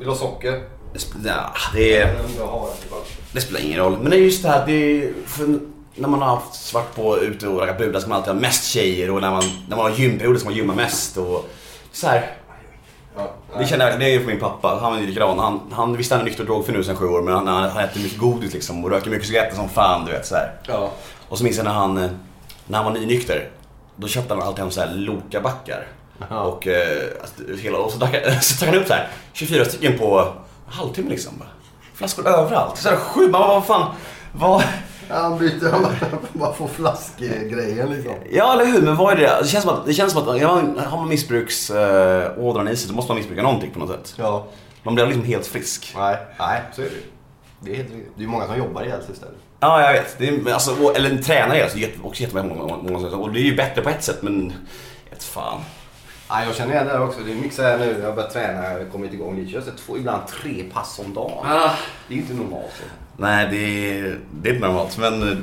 [0.00, 0.62] Vill du ha socker?
[0.92, 2.04] Det, sp- ja, det,
[3.32, 3.98] det spelar ingen roll.
[4.00, 5.12] Men det är just det här, det är,
[5.94, 8.64] när man har haft svart på ute och raggat brudar ska man alltid ha mest
[8.64, 11.48] tjejer och när man, när man har gymperioder ska man gymma mest och
[11.92, 12.32] så här.
[13.58, 14.78] Det känner jag, det är ju för min pappa.
[14.82, 15.38] Han är likadan.
[15.38, 17.70] Han, han visste han är nykter och drogfri nu sen sju år men han, han,
[17.70, 20.52] han äter mycket godis liksom och röker mycket cigaretter som fan du vet så här.
[20.66, 20.90] ja.
[21.28, 21.94] Och så minns jag när han,
[22.66, 23.48] när han var nynykter.
[23.96, 25.86] Då köpte han alltid hem så här Loka-backar.
[26.30, 26.40] Ja.
[26.42, 30.18] Och, eh, alltså, hela, och så, tog han upp så här 24 stycken på
[30.66, 31.32] en halvtimme liksom.
[31.38, 31.48] Bara.
[31.94, 32.76] Flaskor överallt.
[32.78, 33.94] Så här, sju, man vad fan.
[34.32, 34.62] Vad?
[35.08, 35.86] Han byter, han
[36.32, 38.12] bara, får flaskgrejen liksom.
[38.30, 39.38] Ja eller hur, men vad är det?
[39.42, 40.48] Det känns som att, det känns som att ja,
[40.86, 44.14] har man missbruksådran i sig så måste man missbruka någonting på något sätt.
[44.18, 44.46] Ja.
[44.82, 45.92] Man blir liksom helt frisk.
[45.96, 46.90] Nej, nej, så är det.
[47.60, 47.88] Det är helt.
[48.16, 49.34] Det är många som jobbar ihjäl sig istället.
[49.60, 50.18] Ja, jag vet.
[50.18, 53.32] Det är, alltså, och- eller en tränare alltså, jätte- också jättemånga många, många, många, Och
[53.32, 54.52] det är ju bättre på ett sätt, men...
[55.12, 55.60] Ett fan.
[56.30, 57.20] Nej, jag känner igen det här också.
[57.20, 59.50] Det är mycket så här nu, jag har börjat träna, har kommit igång lite.
[59.50, 61.46] Jag två, ibland tre pass om dagen.
[61.46, 61.70] Ah.
[62.08, 62.72] Det är inte normalt.
[62.78, 62.82] Så.
[63.16, 63.56] Nej, det
[63.98, 64.98] är, det är inte normalt.
[64.98, 65.38] Men eh,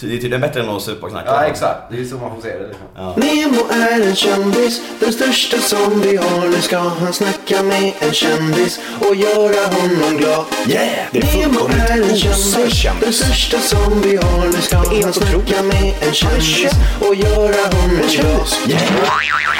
[0.00, 1.30] det är tydligen bättre än att supa och knacka.
[1.30, 1.80] Ja, exakt.
[1.90, 2.66] Det är så man får se det.
[2.66, 2.86] Liksom.
[2.96, 3.14] Ja.
[3.16, 6.48] Nemo är en kändis, den största som vi har.
[6.48, 10.44] Nu ska han snacka med en kändis och göra honom glad.
[10.68, 11.06] Yeah!
[11.12, 14.46] Det är Nemo fullkomligt är en kändis, den största som vi har.
[14.46, 18.48] Nu ska han snacka med en kändis och göra honom glad.
[18.68, 18.82] Yeah!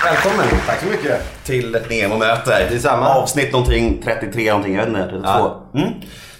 [0.05, 0.47] Välkommen.
[0.67, 1.45] Tack så mycket.
[1.45, 2.69] Till ett Nemo-möte.
[2.70, 3.09] Detsamma.
[3.09, 5.23] Avsnitt någonting, 33 någonting, jag vet inte, 32.
[5.25, 5.70] Ja.
[5.75, 5.92] Mm.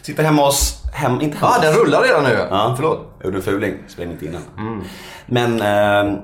[0.03, 2.47] Sitter hemma hos, hem, inte hemma Ja, den rullar redan nu.
[2.51, 2.99] Ja, Förlåt.
[3.19, 4.43] Jag gjorde en fuling, spelade inte innan.
[5.27, 6.19] Men, äh,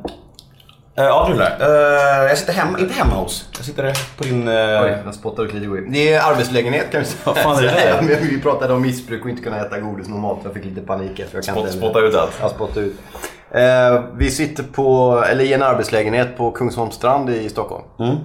[0.94, 1.56] ja det rullar.
[1.60, 3.48] Eh, jag sitter hemma, inte hemma hos.
[3.56, 4.48] Jag sitter på din...
[4.48, 5.84] eh, Oj, jag spottade ut lite skit.
[5.92, 7.20] Det är arbetslägenhet kan vi säga.
[7.24, 8.18] Vad fan är det där?
[8.30, 10.40] Vi pratade om missbruk och inte kunna äta godis normalt.
[10.44, 11.16] Jag fick lite panik.
[11.16, 12.32] För jag kan Spott- inte- spotta ut allt.
[12.40, 12.94] Ja, spotta ut.
[13.50, 17.84] Eh, vi sitter på, eller i en arbetslägenhet på Kungsholmsstrand i Stockholm.
[17.98, 18.16] Mm.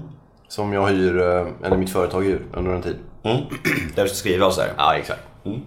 [0.47, 1.17] Som jag hyr,
[1.65, 2.95] eller mitt företag hyr under en tid.
[3.23, 3.37] Mm.
[3.95, 4.67] Där vi ska skriva oss här.
[4.77, 5.19] Ja, exakt.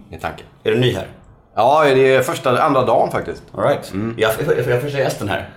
[0.09, 0.45] Det är tanken.
[0.63, 1.05] Är du ny här?
[1.55, 3.43] Ja, det är första, andra dagen faktiskt.
[3.57, 3.91] All right.
[4.17, 5.49] Jag, jag, jag, jag första gästen här.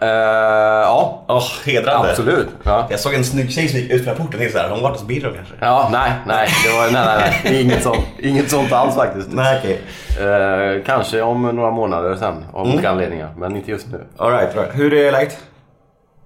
[0.00, 0.08] Eh,
[0.82, 2.10] ja, Åh, hedrande.
[2.10, 2.48] absolut.
[2.62, 2.86] Ja.
[2.90, 4.82] Jag såg en snygg tjej som gick ut från porten och tänkte såhär, har hon
[4.82, 5.54] varit hos Birro kanske?
[5.60, 7.62] Ja, nej, nej, det var, nej, nej, nej.
[7.62, 9.28] Inget sånt, inget sånt alls faktiskt.
[9.32, 9.80] Nej, okej.
[10.28, 12.74] Eh, kanske om några månader sen av Mm.
[12.74, 14.04] olika anledningar, men inte just nu.
[14.16, 14.78] All right, all right.
[14.78, 15.38] Hur är läget?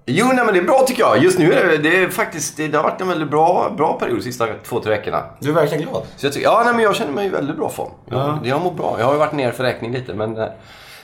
[0.06, 1.19] Jo, nej, men det är bra tycker jag.
[1.22, 3.93] Just nu är det, det är faktiskt, det, det har varit en väldigt bra, bra
[3.99, 5.22] period de sista två, tre veckorna.
[5.41, 6.03] Du är verkligen glad.
[6.16, 7.91] Så jag, tycker, ja, nej, men jag känner mig i väldigt bra form.
[8.10, 8.39] Jag, Ja.
[8.44, 8.97] jag mår bra.
[8.99, 10.47] Jag har ju varit ner för räkning lite, men eh,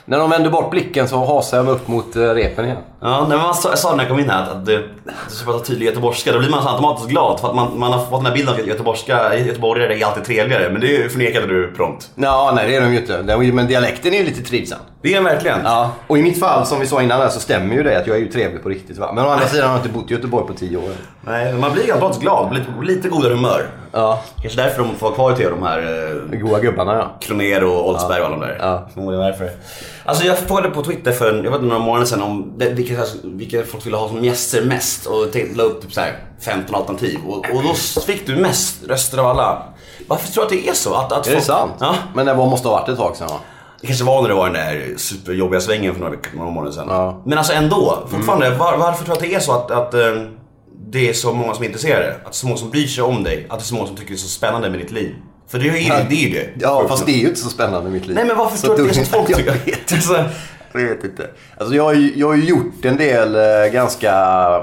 [0.05, 2.77] när de vänder bort blicken så hasar jag mig upp mot eh, repen igen.
[3.01, 4.89] Ja, när man sa, när jag kom in här att, du
[5.27, 7.99] ska prata tydlig göteborgska, då blir man så automatiskt glad för att man, man har
[7.99, 10.69] fått den här bilden av att göteborgska, göteborgare är alltid trevligare.
[10.69, 12.09] Men det förnekade du prompt.
[12.15, 13.53] Ja, nej det är de ju inte.
[13.53, 14.79] Men dialekten är ju lite trivsam.
[15.07, 15.59] Det är den verkligen.
[15.63, 18.07] Ja, och i mitt fall som vi sa innan där, så stämmer ju det att
[18.07, 18.97] jag är ju trevlig på riktigt.
[18.97, 19.11] Va?
[19.13, 20.91] Men å andra sidan har jag inte bott i Göteborg på tio år.
[21.21, 23.69] Nej, man blir automatiskt glad, blir lite, lite godare humör.
[23.91, 25.79] Ja, Kanske därför de får vara kvar tv, de här
[26.33, 27.11] eh, goa gubbarna ja.
[27.19, 28.57] Kroner och Oldsberg och alla de där.
[28.59, 28.87] Ja.
[28.93, 29.49] Förmodligen därför.
[30.05, 33.03] Alltså jag frågade på Twitter för jag vet inte, några månader sedan om det, vilka,
[33.23, 36.75] vilka folk ville ha som gäster mest och tänkte, la upp typ så här 15
[36.75, 37.63] alternativ och, och
[37.95, 39.63] då fick du mest röster av alla.
[40.07, 40.93] Varför tror du att det är så?
[40.93, 41.73] Att, att Är det folk- sant?
[41.79, 41.95] Ja.
[42.15, 43.35] Men det måste ha varit ett tag sedan va?
[43.81, 46.87] Det kanske var när det var den där superjobbiga svängen för några, några månader sedan.
[46.89, 47.21] Ja.
[47.25, 48.49] Men alltså ändå, fortfarande.
[48.49, 49.99] Var, varför tror du att det är så att, att eh,
[50.89, 52.11] det är så många som är intresserade?
[52.15, 53.45] Att det är så många som bryr sig om dig?
[53.49, 55.15] Att det är så många som tycker det är så spännande med ditt liv?
[55.47, 56.15] För det är ju det.
[56.15, 56.49] Är ju det.
[56.59, 58.15] Ja, fast det är ju inte så spännande i mitt liv.
[58.15, 59.53] Nej men varför tror du att det är så folk jag tycker?
[59.65, 60.25] vet, Alltså,
[60.79, 61.27] jag vet inte.
[61.57, 64.11] Alltså jag har, ju, jag har ju gjort en del eh, ganska,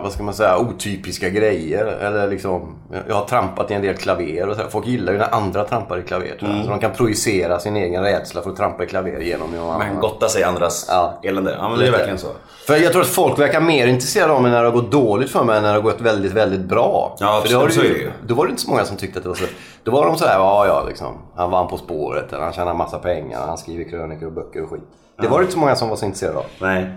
[0.02, 1.84] vad ska man säga, otypiska grejer.
[1.86, 2.74] Eller liksom,
[3.08, 4.62] jag har trampat i en del klaver och så.
[4.70, 6.26] Folk gillar ju när andra trampar i klaver.
[6.40, 6.64] jag.
[6.64, 9.82] Så de kan projicera sin egen rädsla för att trampa i klaver genom någon Man
[9.82, 10.00] annan.
[10.00, 11.18] gottar sig andras Ja.
[11.22, 11.56] elände.
[11.58, 12.28] Ja men det är verkligen så.
[12.66, 15.30] För jag tror att folk verkar mer intresserade av mig när det har gått dåligt
[15.30, 17.16] för mig än när det har gått väldigt, väldigt bra.
[17.20, 18.10] Ja, för absolut, så är det ju.
[18.26, 19.44] Då var det inte så många som tyckte att det var så.
[19.84, 21.18] Då var de sådär, ja ja liksom.
[21.36, 24.70] Han vann På spåret, eller han tjänar massa pengar, han skriver krönikor och böcker och
[24.70, 24.82] skit.
[25.20, 26.44] Det var det inte så många som var så intresserade av.
[26.58, 26.92] Nej.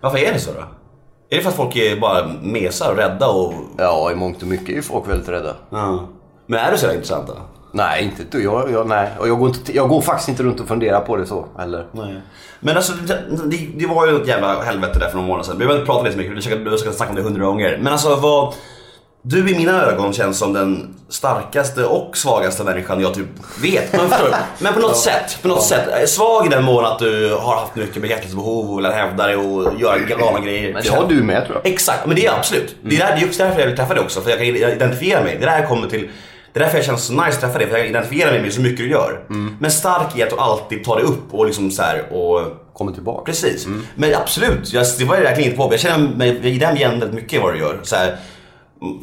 [0.00, 0.60] Varför är det så då?
[1.30, 3.54] Är det för att folk är bara mesar och rädda och...
[3.78, 5.54] Ja, i mångt och mycket är ju folk väldigt rädda.
[5.70, 6.08] Ja.
[6.46, 7.34] Men är du så intressant då?
[7.72, 8.44] Nej, inte du.
[8.44, 9.08] Jag, jag, nej.
[9.18, 11.86] Och jag, går inte, jag går faktiskt inte runt och funderar på det så heller.
[11.92, 12.20] Nej.
[12.60, 15.58] Men alltså det, det, det var ju ett jävla helvete där för några månader sedan.
[15.58, 17.78] Vi har väl pratat lite så mycket, vi har försökt snacka om det hundra gånger.
[17.82, 18.54] Men alltså vad...
[19.22, 23.26] Du i mina ögon känns som den starkaste och svagaste människan jag typ
[23.62, 23.92] vet.
[23.92, 26.08] Men, förstår men på något sätt, på något sätt.
[26.08, 29.80] Svag i den mån att du har haft mycket bekräftelsebehov och vill hävda dig och
[29.80, 30.72] göra galna grejer.
[30.72, 31.72] Men det har du med tror jag.
[31.72, 32.76] Exakt, men det är absolut.
[32.82, 34.46] Det, är där, det är också därför jag vill träffa dig också, för jag kan
[34.46, 35.36] identifiera mig.
[35.36, 36.10] Det är där jag kommer till...
[36.52, 38.52] Det är därför jag känns så nice att träffa dig, för jag identifierar mig med
[38.52, 39.20] så mycket du gör.
[39.58, 42.40] Men stark i att du alltid tar dig upp och liksom så och...
[42.72, 43.24] Kommer tillbaka.
[43.24, 43.66] Precis.
[43.94, 45.72] Men absolut, jag, det var ju verkligen inte på.
[45.72, 47.80] Jag känner mig i den igen väldigt mycket vad du gör.
[47.82, 48.16] Så här,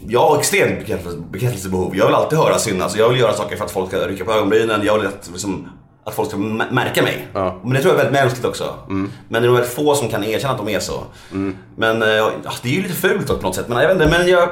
[0.08, 1.96] jag har extremt bekräftelse, bekräftelsebehov.
[1.96, 2.96] Jag vill alltid höra synas.
[2.98, 4.82] Jag vill göra saker för att folk ska rycka på ögonbrynen.
[4.86, 5.70] Jag vill att, liksom,
[6.04, 7.28] att folk ska mä- märka mig.
[7.34, 7.60] Ja.
[7.64, 8.74] Men det tror jag är väldigt mänskligt också.
[8.88, 10.94] Men det är nog väldigt få som kan erkänna att de är så.
[11.76, 12.32] Men eh, ja,
[12.64, 13.68] det är ju lite fult på något sätt.
[13.68, 14.50] Men jag vet inte, men jag...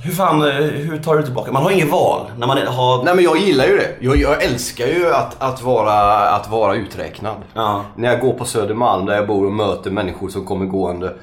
[0.00, 1.52] Hur fan, eh, hur tar du tillbaka?
[1.52, 3.04] Man har inget val när man har...
[3.04, 3.88] Nej men jag gillar ju det.
[4.00, 7.36] Jag, jag älskar ju att, att, vara, att vara uträknad.
[7.54, 7.84] Ja.
[7.96, 11.14] När jag går på Södermalm där jag bor och möter människor som kommer gående.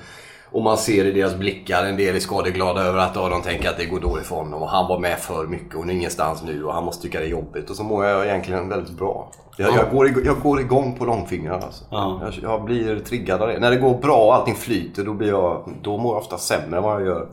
[0.53, 3.69] Och man ser i deras blickar, en del är skadeglada över att ja, de tänker
[3.69, 4.61] att det går dåligt för honom.
[4.61, 7.25] Och han var med för mycket och är ingenstans nu och han måste tycka det
[7.25, 7.69] är jobbigt.
[7.69, 9.31] Och så mår jag egentligen väldigt bra.
[9.57, 11.83] Jag, jag, går, igång, jag går igång på långfingrar alltså.
[11.91, 12.21] Ja.
[12.23, 13.59] Jag, jag blir triggad av det.
[13.59, 16.77] När det går bra och allting flyter då, blir jag, då mår jag ofta sämre
[16.77, 17.27] än vad jag gör.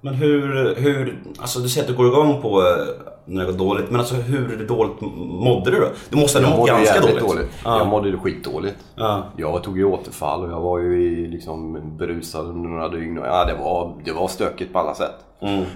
[0.00, 2.62] Men hur, hur, alltså du säger att du går igång på
[3.26, 3.90] går dåligt.
[3.90, 5.86] Men alltså hur dåligt mådde du då?
[6.10, 7.20] Du måste ha mått ganska dåligt.
[7.20, 7.48] dåligt.
[7.64, 7.78] Ja.
[7.78, 8.76] Jag mådde skitdåligt.
[8.94, 9.22] Ja.
[9.36, 13.20] Jag tog ju återfall och jag var ju liksom berusad under några dygn.
[13.24, 15.14] Ja, det, var, det var stökigt på alla sätt.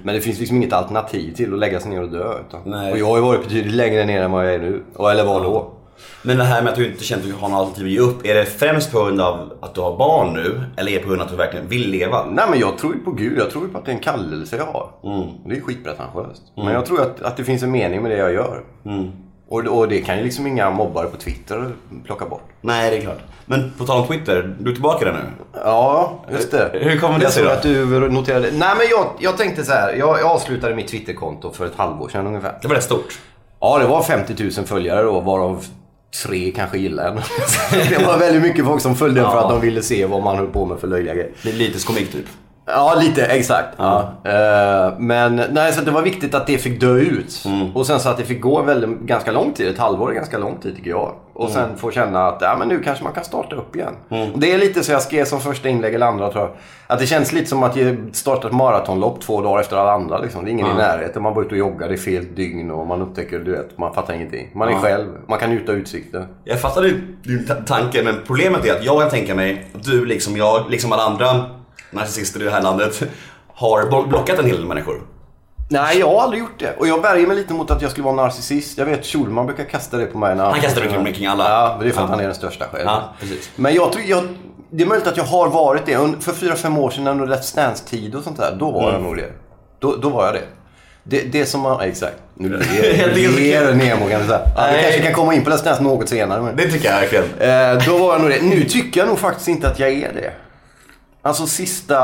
[0.03, 2.35] Men det finns liksom inget alternativ till att lägga sig ner och dö.
[2.49, 2.75] Utan.
[2.93, 4.83] Och jag har ju varit betydligt längre ner än vad jag är nu.
[4.95, 5.71] Och- Eller var då.
[6.23, 7.99] Men det här med att du inte känner att du har något alternativ att ge
[7.99, 8.27] upp.
[8.27, 10.61] Är det främst på grund av att du har barn nu?
[10.77, 12.25] Eller är det på grund av att du verkligen vill leva?
[12.31, 13.39] Nej men jag tror ju på Gud.
[13.39, 14.91] Jag tror ju på att det är en kallelse jag har.
[15.49, 16.43] Det är skitpretentiöst.
[16.57, 18.63] Men jag tror att, att det finns en mening med det jag gör.
[19.49, 21.73] Och, och det kan ju liksom inga mobbare på Twitter
[22.05, 22.43] plocka bort.
[22.61, 23.19] Nej, det är klart.
[23.47, 25.19] Men på tal om Twitter, du är tillbaka där nu?
[25.65, 26.71] Ja, just det.
[26.73, 27.51] Hur kommer det sig då?
[27.51, 28.51] att du noterade.
[28.53, 29.95] Nej men jag, jag tänkte så här.
[29.95, 32.59] Jag, jag avslutade mitt Twitterkonto för ett halvår sedan ungefär.
[32.63, 33.19] Det var rätt stort.
[33.61, 35.65] Ja, det var 50 000 följare då, varav
[36.25, 37.23] tre kanske gillade den.
[37.91, 40.37] det var väldigt mycket folk som följde den för att de ville se vad man
[40.37, 41.31] höll på med för löjliga grejer.
[41.43, 42.27] Det är lite komik typ.
[42.67, 43.25] Ja, lite.
[43.27, 43.69] Exakt.
[43.77, 44.13] Ja.
[44.25, 47.45] Eh, men nej, så det var viktigt att det fick dö ut.
[47.75, 49.69] Och sen så att det fick gå väldigt, ganska lång tid.
[49.69, 51.15] Ett halvår är ganska lång tid tycker jag.
[51.35, 53.95] Och sen få känna att ja, men nu kanske man kan starta upp igen.
[54.35, 56.53] Och det är lite så jag skrev som första inlägg eller andra tror jag.
[56.87, 60.19] Att det känns lite som att jag startat ett maratonlopp två dagar efter alla andra.
[60.19, 60.45] Liksom.
[60.45, 61.23] Det är ingen i närheten.
[61.23, 64.15] Man var ute och joggade i fel dygn och man upptäcker, du vet, man fattar
[64.15, 64.49] ingenting.
[64.55, 65.07] Man är själv.
[65.29, 66.27] Man kan njuta av utsikten.
[66.45, 69.85] Jag fattar din, din ta- tanke, men problemet är att jag kan tänka mig att
[69.85, 71.27] du liksom jag, liksom alla andra
[71.91, 73.03] narcissister i det här landet,
[73.55, 75.03] har blo- blockat en hel del människor.
[75.73, 76.77] Nej, jag har aldrig gjort det.
[76.79, 78.79] Och jag värjer mig lite mot att jag skulle vara narcissist.
[78.79, 80.35] Jag vet Schulman brukar kasta det på mig.
[80.35, 81.49] När Han kastar det kring- kring alla.
[81.51, 82.11] Ja, det är för att Ja.
[82.11, 82.85] han är den största själv.
[82.87, 83.51] Ja, precis.
[83.57, 84.25] Men jag tror, jag,
[84.71, 85.99] det är möjligt att jag har varit det.
[86.21, 88.93] För fyra fem år sedan under Let's Dance-tid och sånt där, då var Mm.
[88.95, 89.33] jag nog det.
[89.79, 90.43] Då, då var jag det.
[91.05, 92.17] Det, det som man, exakt.
[92.35, 92.49] Nu
[92.97, 93.75] Jag ler.
[93.75, 94.41] Nemo kan vi säga.
[94.57, 96.43] Ja, vi kanske kan komma in på Let's Dance något senare.
[96.43, 96.57] Men.
[96.57, 97.25] Det tycker jag verkligen.
[97.79, 98.43] Eh, då var jag nog det.
[98.43, 100.33] Nu tycker jag nog faktiskt inte att jag är det.
[101.23, 101.99] Alltså sista,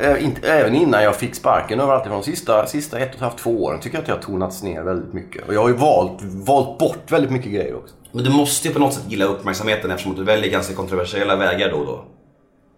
[0.00, 2.24] eh, inte, även innan jag fick sparken överallt ifrån.
[2.24, 4.82] Sista, sista ett och ett halvt, två åren tycker jag att jag har tonats ner
[4.82, 5.48] väldigt mycket.
[5.48, 7.94] Och jag har ju valt, valt bort väldigt mycket grejer också.
[8.12, 11.70] Men du måste ju på något sätt gilla uppmärksamheten eftersom du väljer ganska kontroversiella vägar
[11.70, 12.04] då och då.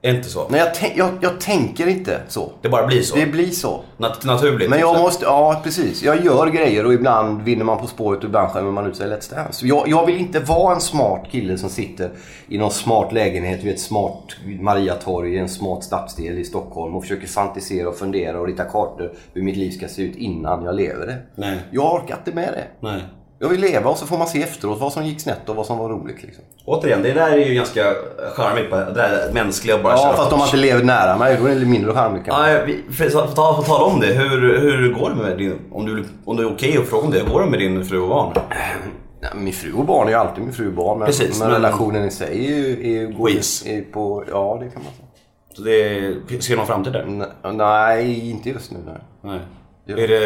[0.02, 0.49] Är inte så?
[0.49, 2.52] Nej, jag, jag, jag tänker inte så.
[2.62, 3.17] Det bara blir så.
[3.17, 3.81] Det blir så.
[3.99, 4.70] Nat- naturligt.
[4.70, 5.02] Men typ jag så.
[5.02, 6.02] måste, ja precis.
[6.02, 9.06] Jag gör grejer och ibland vinner man På spåret och ibland skämmer man ut sig
[9.06, 9.67] i Let's Dance.
[9.67, 12.11] Jag, jag vill inte vara en smart kille som sitter
[12.49, 17.02] i någon smart lägenhet vid ett smart Mariatorg i en smart stadsdel i Stockholm och
[17.02, 20.75] försöker fantisera och fundera och rita kartor hur mitt liv ska se ut innan jag
[20.75, 21.17] lever det.
[21.35, 21.58] Nej.
[21.70, 22.64] Jag orkar inte med det.
[22.88, 23.02] Nej.
[23.42, 25.66] Jag vill leva och så får man se efteråt vad som gick snett och vad
[25.66, 26.22] som var roligt.
[26.22, 26.44] Liksom.
[26.64, 27.94] Återigen, det där är ju ganska
[28.34, 28.70] charmigt.
[28.70, 31.54] Det där mänskliga och bara Ja, fast om man inte lever nära mig då är
[31.54, 32.50] det mindre charmigt kanske.
[32.52, 34.06] Ja, vi, för, för, ta, för tala om det.
[34.06, 35.58] Hur, hur går det med din...
[35.72, 37.19] Om du, om du är okej att fråga om det.
[37.19, 38.32] Hur går det med din fru och barn?
[39.20, 40.99] Nej, min fru och barn är ju alltid min fru och barn.
[40.99, 42.97] Men, Precis, men, men- relationen i sig är ju...
[43.02, 45.06] Är, går är på, ja, det kan man säga.
[45.54, 47.02] Så det, ser någon framtid där?
[47.02, 48.78] N- Nej, inte just nu.
[48.87, 48.94] Nej.
[49.23, 50.04] Nej.
[50.04, 50.16] Är det,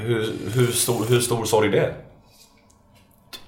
[0.00, 1.92] hur, hur, stor, hur stor sorg det är?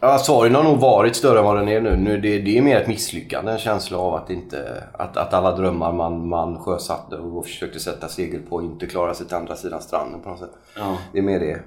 [0.06, 1.96] Ja, sorgen har nog varit större än vad den är nu.
[1.96, 3.52] nu det, det är mer ett misslyckande.
[3.52, 8.08] En känsla av att, inte, att, att alla drömmar man, man sjösatte och försökte sätta
[8.08, 10.50] segel på inte klarar sig till andra sidan stranden på något sätt.
[10.76, 10.96] Ja.
[11.12, 11.60] Det är mer det.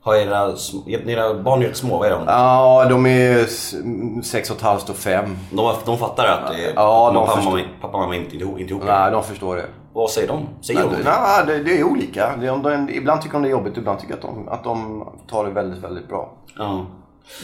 [0.00, 0.52] Har era,
[1.06, 2.22] era barn är små, vad är de?
[2.26, 3.44] Ja, de är
[4.22, 5.36] sex och ett halvt och fem.
[5.50, 7.52] De, de fattar att det är, Ja, de pappa, förstår.
[7.52, 8.82] mamma, pappa och mamma inte, inte, ihop-.
[8.86, 9.64] Nej, de förstår det.
[9.92, 10.48] Vad säger de?
[10.60, 10.96] Säger Nej, de?
[10.96, 12.36] det, nej, det, det är olika.
[12.40, 15.08] Det, de, ibland tycker de det är jobbigt, ibland tycker jag att de, att de
[15.30, 16.32] tar det väldigt, väldigt bra.
[16.58, 16.86] Ja.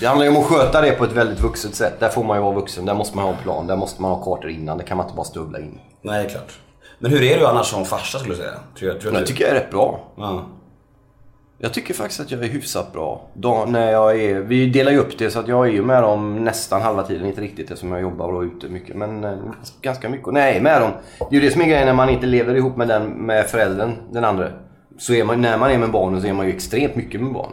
[0.00, 2.00] Det handlar ju om att sköta det på ett väldigt vuxet sätt.
[2.00, 2.84] Där får man ju vara vuxen.
[2.84, 3.66] Där måste man ha en plan.
[3.66, 4.78] Där måste man ha kartor innan.
[4.78, 5.78] Det kan man inte bara stövla in.
[6.02, 6.52] Nej, det är klart.
[6.98, 8.54] Men hur är du annars som farsa skulle du säga?
[8.78, 9.26] Tror jag, tror Jag du?
[9.26, 10.00] tycker jag är rätt bra.
[10.16, 10.44] Ja.
[11.58, 13.28] Jag tycker faktiskt att jag är hyfsat bra.
[13.34, 16.02] Då, när jag är, vi delar ju upp det så att jag är ju med
[16.02, 17.26] dem nästan halva tiden.
[17.26, 18.96] Inte riktigt eftersom jag jobbar och är ute mycket.
[18.96, 19.38] Men eh,
[19.82, 20.26] ganska mycket.
[20.26, 20.90] Och Nej, med dem.
[21.18, 23.46] Det är ju det som är grejen när man inte lever ihop med, den, med
[23.46, 24.48] föräldern, den andra.
[24.98, 27.32] Så är man, när man är med barnen så är man ju extremt mycket med
[27.32, 27.50] barn.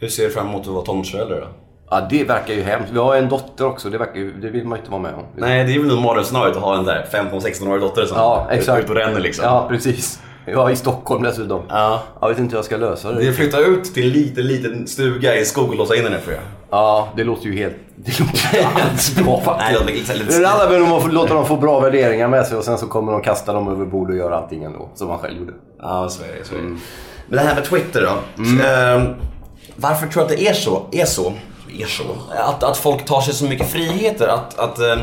[0.00, 1.46] Hur ser du fram emot att vara tonårsförälder då?
[1.90, 2.92] Ja, det verkar ju hemskt.
[2.92, 3.90] Vi har en dotter också.
[3.90, 5.22] Det, verkar, ju- det vill man ju inte vara med om.
[5.36, 8.72] Nej, det är väl mardrömsscenariot att ha en där 15-16-årig dotter som Ja, är ute
[8.92, 9.44] och ränner liksom.
[9.44, 10.20] Ja, precis.
[10.46, 11.62] Ja, i Stockholm dessutom.
[11.68, 12.02] Ja.
[12.20, 13.18] Jag vet inte hur jag ska lösa det.
[13.20, 16.18] Vi flyttar ut till en liten, liten stuga i en skog och låsa in henne
[16.18, 16.40] för er.
[16.70, 17.74] Ja, det låter ju helt...
[17.96, 19.68] Det låter helt bra faktiskt.
[19.68, 19.74] Nej,
[20.08, 23.12] det lite- om att låta dem få bra värderingar med sig och sen så kommer
[23.12, 24.88] de kasta dem över bord och göra allting ändå.
[24.94, 25.52] Som man själv gjorde.
[25.82, 26.44] Ja, så är det.
[26.44, 26.64] Så är det.
[26.64, 26.78] Men
[27.28, 28.42] det här med Twitter då.
[28.66, 29.14] Ehm,
[29.80, 30.86] varför tror du att det är så?
[30.92, 31.32] Är så?
[31.80, 32.02] Är så?
[32.36, 34.28] Att, att folk tar sig så mycket friheter.
[34.28, 34.98] Att, att, ehm,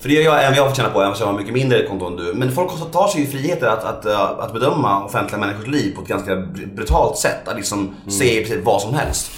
[0.00, 1.86] för det gör jag även jag får känna på, även om jag har mycket mindre
[1.86, 2.32] konto än du.
[2.34, 6.02] Men folk tar sig ju friheter att, att, eh, att bedöma offentliga människors liv på
[6.02, 7.48] ett ganska br- brutalt sätt.
[7.48, 9.30] Att liksom se i princip vad som helst.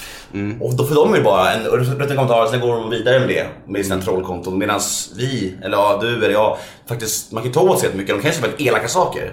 [0.61, 2.75] Och då för dem är det bara en, och du sätter en kommentar sen går
[2.76, 4.58] de vidare med det med sina trollkonton.
[4.58, 4.80] Medan
[5.16, 6.56] vi, eller ja, du eller jag,
[6.88, 8.14] faktiskt, man kan ju ta åt sig mycket.
[8.16, 9.32] De kan ju säga väldigt elaka saker.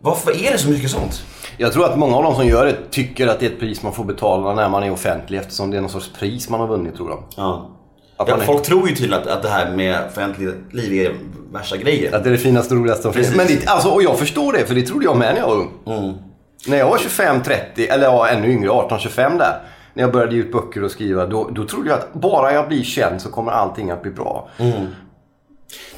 [0.00, 1.22] Varför är det så mycket sånt?
[1.60, 3.82] Jag tror att många av de som gör det tycker att det är ett pris
[3.82, 6.66] man får betala när man är offentlig eftersom det är någon sorts pris man har
[6.66, 7.22] vunnit tror de.
[7.36, 7.70] Ja.
[8.16, 11.14] Att Ja, är- folk tror ju tydligen att, att det här med offentligt liv är
[11.52, 12.14] värsta grejen.
[12.14, 13.34] Att det är det finaste och roligaste som finns.
[13.34, 15.56] Men det, alltså, och jag förstår det, för det trodde jag med när jag var
[15.56, 16.18] ung.
[16.66, 19.60] När jag var 25-30, eller ja, ännu yngre, 18-25 där.
[19.94, 22.68] När jag började ge ut böcker och skriva, då, då trodde jag att bara jag
[22.68, 24.48] blir känd så kommer allting att bli bra.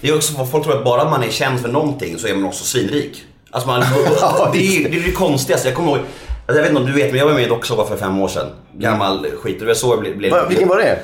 [0.01, 2.45] Det är också folk tror att bara man är känd för någonting så är man
[2.45, 3.25] också svinrik.
[3.51, 3.81] Alltså man,
[4.53, 5.69] det, är, det är det konstigaste.
[5.69, 6.15] Jag kommer ihåg, alltså
[6.47, 8.29] jag vet inte om du vet men jag var med i Docksåpa för fem år
[8.29, 8.47] sedan.
[8.73, 9.61] Gammal skit.
[9.61, 10.17] Det var så jag blev...
[10.17, 10.99] blev Va, vilken var det?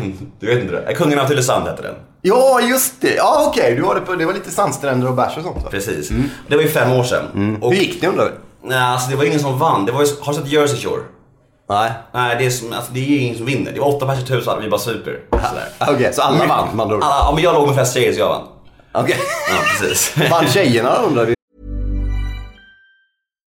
[0.40, 0.94] Du vet inte det?
[0.94, 1.94] Kungen av Tylösand hette den.
[2.22, 3.14] Ja, just det!
[3.16, 3.74] Ja, okej.
[3.74, 5.70] Du var det, på, det var lite sandstränder och bärs och sånt va?
[5.70, 6.08] Precis.
[6.48, 7.58] Det var ju fem år sedan.
[7.62, 9.86] Och, Hur gick det undrar nej, alltså det var ingen som vann.
[9.86, 11.02] Det var ju, har du sett Jersey Shore?
[11.68, 11.92] Nej.
[12.12, 13.72] Nej, det är, som, alltså, det är ingen som vinner.
[13.72, 15.20] Det var åtta pers i tusen, vi bara super.
[15.80, 17.02] Okej, så alla vann ord?
[17.02, 18.42] Alla, ja, men jag låg med flest tjejer så jag vann.
[18.92, 19.16] Okej.
[19.50, 20.30] Ja, precis.
[20.30, 21.37] Vann tjejerna undrar vi?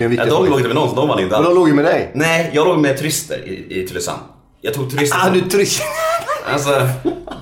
[0.00, 1.54] Ja, de låg inte med någon, de vann inte Och de alls.
[1.56, 2.10] låg ju med dig.
[2.14, 4.18] Nej, jag låg med turister i, i Tylösand.
[4.60, 5.18] Jag tog turister.
[5.26, 5.82] Ah, du turist.
[6.52, 6.88] Alltså,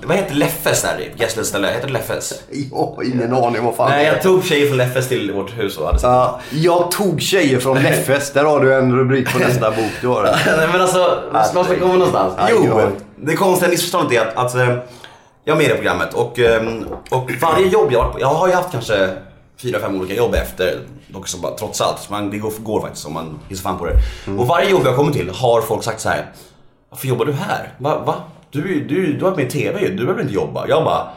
[0.04, 1.08] vad heter Leffes där?
[1.16, 1.68] Gästlöst ställe?
[1.68, 2.32] Heter det Leffes?
[2.50, 5.78] Jag har ingen aning vad fan Nej, jag tog tjejer från Leffes till vårt hus
[5.78, 8.32] och hade Ja, jag tog tjejer från Leffes.
[8.32, 9.90] Där har du en rubrik på nästa bok.
[10.00, 10.38] Du har det.
[10.56, 12.34] Nej men alltså, man ska komma någonstans.
[12.38, 14.68] Nej, Jo, jag- det konstiga missförståndet är att, att eh,
[15.44, 16.62] jag är med i det programmet och, eh,
[17.11, 19.11] och varje jobb jag har jag har ju haft kanske
[19.56, 22.11] fyra, fem olika jobb efter dock så bara, trots allt.
[22.11, 23.96] Man, det går, går faktiskt om man är så fan på det.
[24.38, 26.32] Och varje jobb jag kommer till har folk sagt så här.
[26.90, 27.73] Varför jobbar du här?
[27.78, 28.02] Va?
[28.06, 28.14] va?
[28.50, 30.68] Du, är du, du har varit med i TV ju, du behöver inte jobba.
[30.68, 31.08] Jag bara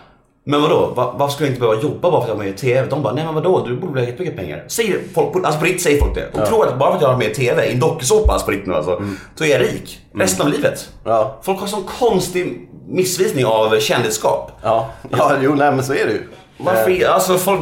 [0.49, 2.53] men vadå, Va, varför skulle jag inte behöva jobba bara för att jag var med
[2.53, 2.87] i TV?
[2.89, 4.63] De bara, nej men vadå, du borde ha jättemycket pengar.
[4.67, 6.29] Säger folk, alltså på riktigt säger folk det.
[6.33, 8.45] De tror att bara för att jag har med i TV, i en dokusåpa alltså
[8.45, 9.01] på riktigt nu alltså,
[9.35, 9.99] så är jag rik.
[10.13, 10.89] Resten av livet.
[11.03, 11.37] Ja.
[11.41, 14.51] Folk har sån konstig missvisning av kändisskap.
[14.63, 16.27] Ja, ja jo, nej men så är det ju.
[16.57, 17.61] Varför, alltså folk,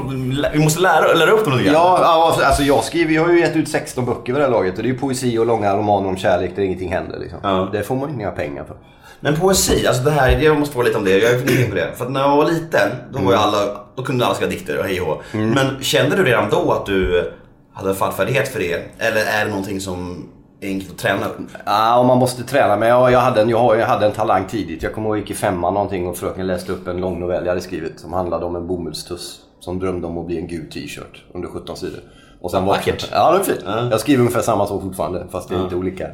[0.54, 1.74] vi måste lära, lära upp dem lite grann.
[1.74, 4.52] Ja, ja, alltså jag skriver, jag har ju gett ut 16 böcker vid det här
[4.52, 7.40] laget och det är ju poesi och långa romaner om kärlek där ingenting händer liksom.
[7.44, 7.70] Ja.
[7.72, 8.76] Det får man ju inga pengar för.
[9.20, 11.18] Men poesi, alltså det här, jag måste fråga lite om det.
[11.18, 11.92] Jag är nyfiken på det.
[11.96, 13.58] För att när jag var liten, då var ju alla,
[13.96, 15.22] då kunde alla skriva dikter och hej och hå.
[15.32, 17.32] Men kände du redan då att du
[17.74, 18.82] hade fallfärdighet för det?
[19.00, 20.30] Eller är det någonting som
[20.68, 21.38] enkelt att träna upp?
[21.66, 22.78] Ja, man måste träna.
[22.78, 24.84] Men jag, jag, hade en, jag, jag hade en talang tidigt.
[24.84, 27.44] Jag kommer ihåg jag gick i femman någonting och fröken läste upp en lång novell
[27.46, 30.72] jag hade skrivit som handlade om en bomullstuss som drömde om att bli en gul
[30.72, 32.00] t-shirt under 17 sidor.
[32.42, 33.10] Och sen Vackert.
[33.12, 33.66] Ja, det är fint.
[33.92, 36.08] Jag skriver ungefär samma sak fortfarande fast det är inte olika.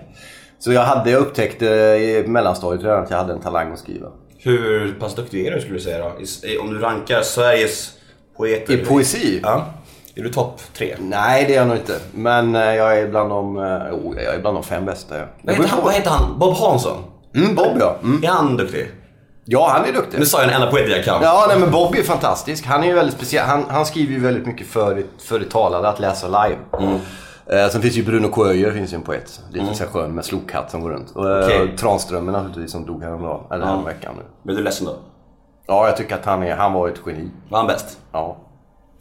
[0.59, 4.07] Så jag, hade, jag upptäckte i mellanstadiet redan att jag hade en talang att skriva.
[4.37, 6.11] Hur pass duktig är du skulle du säga då?
[6.47, 7.91] I- om du rankar Sveriges
[8.37, 8.73] poeter?
[8.73, 9.39] I poesi?
[9.43, 9.65] Ja.
[10.15, 10.95] Är du topp tre?
[10.99, 11.99] Nej, det är jag nog inte.
[12.11, 15.17] Men eh, jag är bland de, eh, oh, jag är bland de fem bästa.
[15.17, 15.25] Ja.
[15.41, 16.39] Vad heter, han, vad heter han?
[16.39, 16.97] Bob Hansson?
[17.35, 17.95] Mm, Bob ja.
[18.03, 18.23] Mm.
[18.23, 18.91] Är han duktig?
[19.45, 20.19] Ja, han är duktig.
[20.19, 21.21] Nu sa jag den enda poeten jag kan.
[21.21, 22.65] Ja, nej, men Bob är fantastisk.
[22.65, 23.45] Han är ju väldigt speciell.
[23.47, 26.59] Han, han skriver ju väldigt mycket för, för det talade, att läsa live.
[26.79, 26.99] Mm.
[27.45, 29.41] Eh, sen finns ju Bruno Coöjer, finns ju en poet.
[29.51, 31.11] Lite så här skön med slokhatt som går runt.
[31.11, 31.77] Och, eh, Okej.
[31.77, 33.41] Tranströmer naturligtvis som dog häromdagen.
[33.51, 34.23] Eller häromveckan nu.
[34.43, 34.95] Blev du ledsen då?
[35.67, 37.29] Ja, jag tycker att han, är, han var ett geni.
[37.49, 37.97] Var han bäst?
[38.11, 38.37] Ja.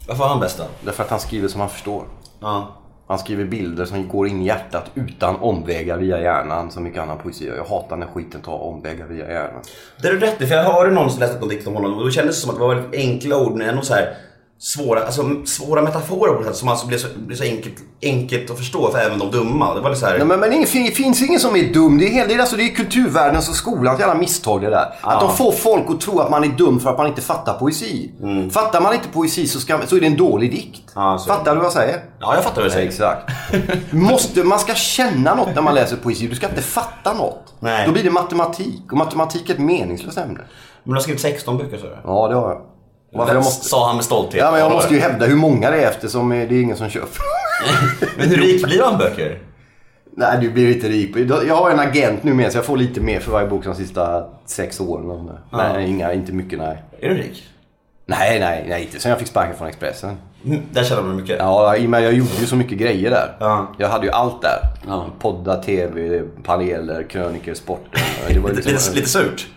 [0.07, 0.63] Varför var han bäst då?
[0.81, 2.03] Därför att han skriver som han förstår.
[2.39, 2.77] Ja.
[3.07, 6.71] Han skriver bilder som går in i hjärtat utan omvägar via hjärnan.
[6.71, 7.51] Så mycket annan poesi.
[7.57, 9.61] Jag hatar när skiten tar omvägar via hjärnan.
[10.01, 11.93] Det är du rätt i, för jag hörde någon som läste någon dikt om honom
[11.93, 14.13] och då kändes det som att det var väldigt enkla ord men ändå så här
[14.61, 18.57] svåra, alltså, svåra metaforer på sätt som alltså blir så, blir så enkelt, enkelt att
[18.57, 19.75] förstå för även de dumma.
[19.75, 21.97] Det var så här, Nej, men, men det fin- finns ingen som är dum.
[21.97, 24.93] Det är, helt, det är, alltså, det är kulturvärldens och skolans jävla misstag det där.
[25.01, 27.53] Att de får folk att tro att man är dum för att man inte fattar
[27.53, 28.11] poesi.
[28.51, 30.95] Fattar man inte poesi så, ska, så är det en dålig dikt.
[30.95, 31.07] Mm.
[31.07, 32.03] Ja, fattar du vad jag säger?
[32.19, 32.87] Ja, jag fattar vad du säger.
[32.87, 33.31] Exakt.
[33.93, 36.27] Måste, man ska känna något när man läser poesi.
[36.27, 37.53] Du ska inte fatta något.
[37.59, 37.85] Nej.
[37.87, 38.91] Då blir det matematik.
[38.91, 40.39] Och matematik är ett meningslöst ämne.
[40.83, 42.61] Men du har skrivit 16 böcker så Ja, det har jag.
[43.13, 44.41] Varför jag måste, Sa han med stolthet.
[44.41, 46.89] ja, men jag måste ju hävda hur många det är eftersom det är ingen som
[46.89, 47.09] köper.
[48.17, 49.39] Men hur rik blir man böcker?
[50.17, 51.15] Nej, du blir inte rik.
[51.47, 53.75] Jag har en agent nu med så jag får lite mer för varje bok de
[53.75, 55.29] sista sex åren.
[55.51, 56.83] Nej, inga, inte mycket nej.
[56.99, 57.43] Är du rik?
[58.05, 58.81] Nej, nej, nej.
[58.83, 60.17] Inte sen jag fick sparken från Expressen.
[60.45, 61.35] Mm, Där tjänar du mycket.
[61.39, 63.35] Ja, med jag gjorde ju så mycket grejer där.
[63.39, 63.67] Ja.
[63.77, 64.59] Jag hade ju allt där.
[64.87, 65.05] Ja.
[65.19, 67.53] Podda, TV, paneler, kröniker,
[68.39, 69.47] var Lite, lite, lite surt.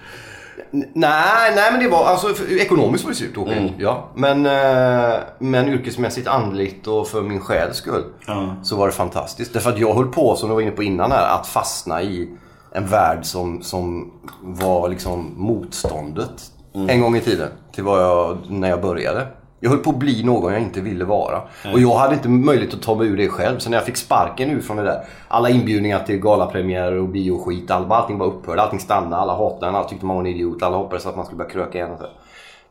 [0.94, 3.52] Nej, nej men det var alltså för, ekonomiskt var det surt Åke.
[3.54, 3.72] Mm.
[3.78, 4.08] Ja.
[4.14, 8.56] Men, eh, men yrkesmässigt, andligt och för min själs skull Ja.
[8.62, 9.52] så var det fantastiskt.
[9.52, 12.28] Därför att jag höll på, som du var inne på innan här, att fastna i
[12.72, 14.12] en värld som, som
[14.42, 16.88] var liksom motståndet Mm.
[16.90, 19.26] en gång i tiden till vad jag, när jag började.
[19.64, 21.42] Jag höll på att bli någon jag inte ville vara.
[21.72, 23.58] Och jag hade inte möjlighet att ta mig ur det själv.
[23.58, 25.04] Så när jag fick sparken ur från det där.
[25.28, 27.70] Alla inbjudningar till galapremiärer och bioskit.
[27.70, 28.62] All, allting var upphörde.
[28.62, 29.16] Allting stannade.
[29.16, 29.74] Alla hatade en.
[29.74, 30.62] Alla tyckte man var en idiot.
[30.62, 31.90] Alla hoppades att man skulle börja kröka igen.
[31.90, 32.06] Och så.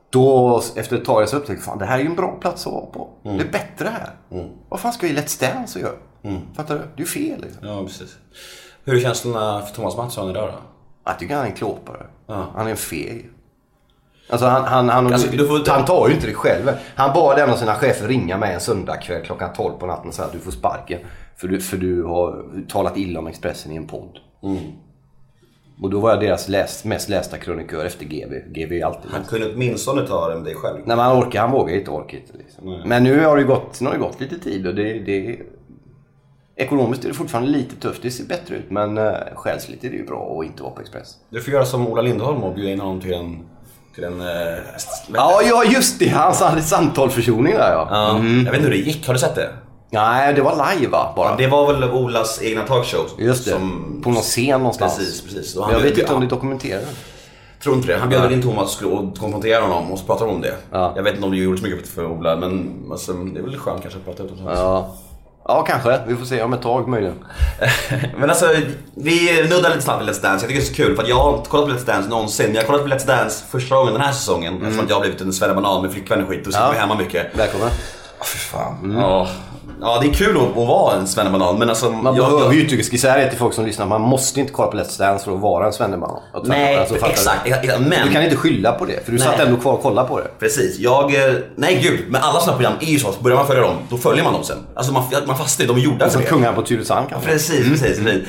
[0.09, 2.67] Då, efter ett tag, så upptäckte jag att det här är ju en bra plats
[2.67, 3.09] att vara på.
[3.23, 4.09] Det är bättre här.
[4.69, 6.37] Vad fan ska jag i Let's Dance och göra?
[6.55, 6.81] Fattar du?
[6.81, 7.67] Det är ju fel liksom.
[7.67, 8.17] Ja, precis.
[8.83, 10.55] Hur är känslorna för Thomas Mattsson idag då?
[11.05, 12.05] Jag tycker han är en klåpare.
[12.27, 12.45] Ja.
[12.55, 13.29] Han är en feg.
[14.29, 16.71] Alltså han, han, han, Alltså, du får- han tar ju inte det själv.
[16.95, 20.13] Han bad en av sina chefer ringa mig en söndagkväll klockan 12 på natten och
[20.13, 20.99] säga att du får sparken.
[21.35, 24.19] För du, för du har talat illa om Expressen i en podd.
[24.43, 24.57] Mm.
[25.81, 28.33] Och då var jag deras läst, mest lästa krönikör efter GV.
[28.47, 30.77] GV är alltid Han kunde åtminstone ta det med dig själv.
[30.77, 32.37] Nej men han orkar, han vågar inte, orkar inte.
[32.37, 32.81] Liksom.
[32.85, 35.39] Men nu har det gått, nu har det gått lite tid och det, det
[36.55, 38.71] Ekonomiskt är det fortfarande lite tufft, det ser bättre ut.
[38.71, 41.17] Men uh, själsligt är det ju bra att inte vara på Express.
[41.29, 43.45] Du får göra som Ola Lindholm och bjuda in honom till en...
[43.95, 44.27] Till en eh,
[45.13, 46.09] Ja, ja just det.
[46.09, 47.87] Hans hade samtalsförsoning där ja.
[47.91, 49.49] Ja, Jag vet inte hur det gick, har du sett det?
[49.89, 51.13] Nej, det var live va?
[51.15, 51.35] Bara.
[51.35, 53.05] Det var väl Olas egna talkshow?
[53.17, 53.51] Just det.
[53.51, 53.99] Som...
[54.03, 54.97] På någon scen någonstans.
[54.97, 55.57] Precis, precis.
[55.61, 56.83] Han jag vet inte om det är dokumenterat.
[57.63, 57.97] Tror inte det.
[57.99, 60.55] Han bjöd in Thomas och skulle och konfrontera honom och så pratade de om det.
[60.71, 60.93] Ja.
[60.95, 63.57] Jag vet inte om det gjorde så mycket för Ola, men alltså, det är väl
[63.57, 64.49] skönt kanske att prata ut om sånt.
[64.53, 64.95] Ja.
[65.47, 65.99] Ja, kanske.
[66.07, 67.25] Vi får se om ett tag möjligen.
[68.17, 68.55] Men alltså,
[68.95, 70.27] vi nuddar lite snabbt vid Let's Dance.
[70.27, 72.09] Jag tycker det är så kul för att jag har inte kollat på Let's Dance
[72.09, 72.53] någonsin.
[72.53, 74.53] Jag har kollat på Let's Dance första gången den här säsongen.
[74.61, 76.75] Eftersom att jag har blivit en svennebanan med flickvän och skit och sitter Mm.
[76.75, 76.81] Ja.
[76.81, 77.27] hemma mycket.
[77.33, 77.69] Välkommen.
[78.19, 78.95] Åh fy fan.
[78.99, 79.27] Ja.
[79.83, 81.91] Ja, det är kul att, att vara en svennebanan men alltså...
[81.91, 84.77] Man jag, behöver ju säga det till folk som lyssnar, man måste inte kolla på
[84.77, 86.19] Let's Dance för att vara en svennebanan.
[86.43, 87.79] Nej, Alltså, exakt, exakt.
[87.79, 88.07] Men...
[88.07, 89.27] Du kan inte skylla på det, för du Nej.
[89.27, 90.27] satt ändå kvar och kollade på det.
[90.39, 90.79] Precis.
[90.79, 93.63] Jag, eh, nej gud, men alla sådana program är ju så att börjar man följa
[93.63, 94.57] dem, då följer man dem sen.
[94.75, 96.27] Alltså man, man fastnar de är gjorda för Som det.
[96.27, 97.29] kungarna på Tylösand kanske.
[97.29, 97.97] Precis, precis.
[97.97, 98.27] precis.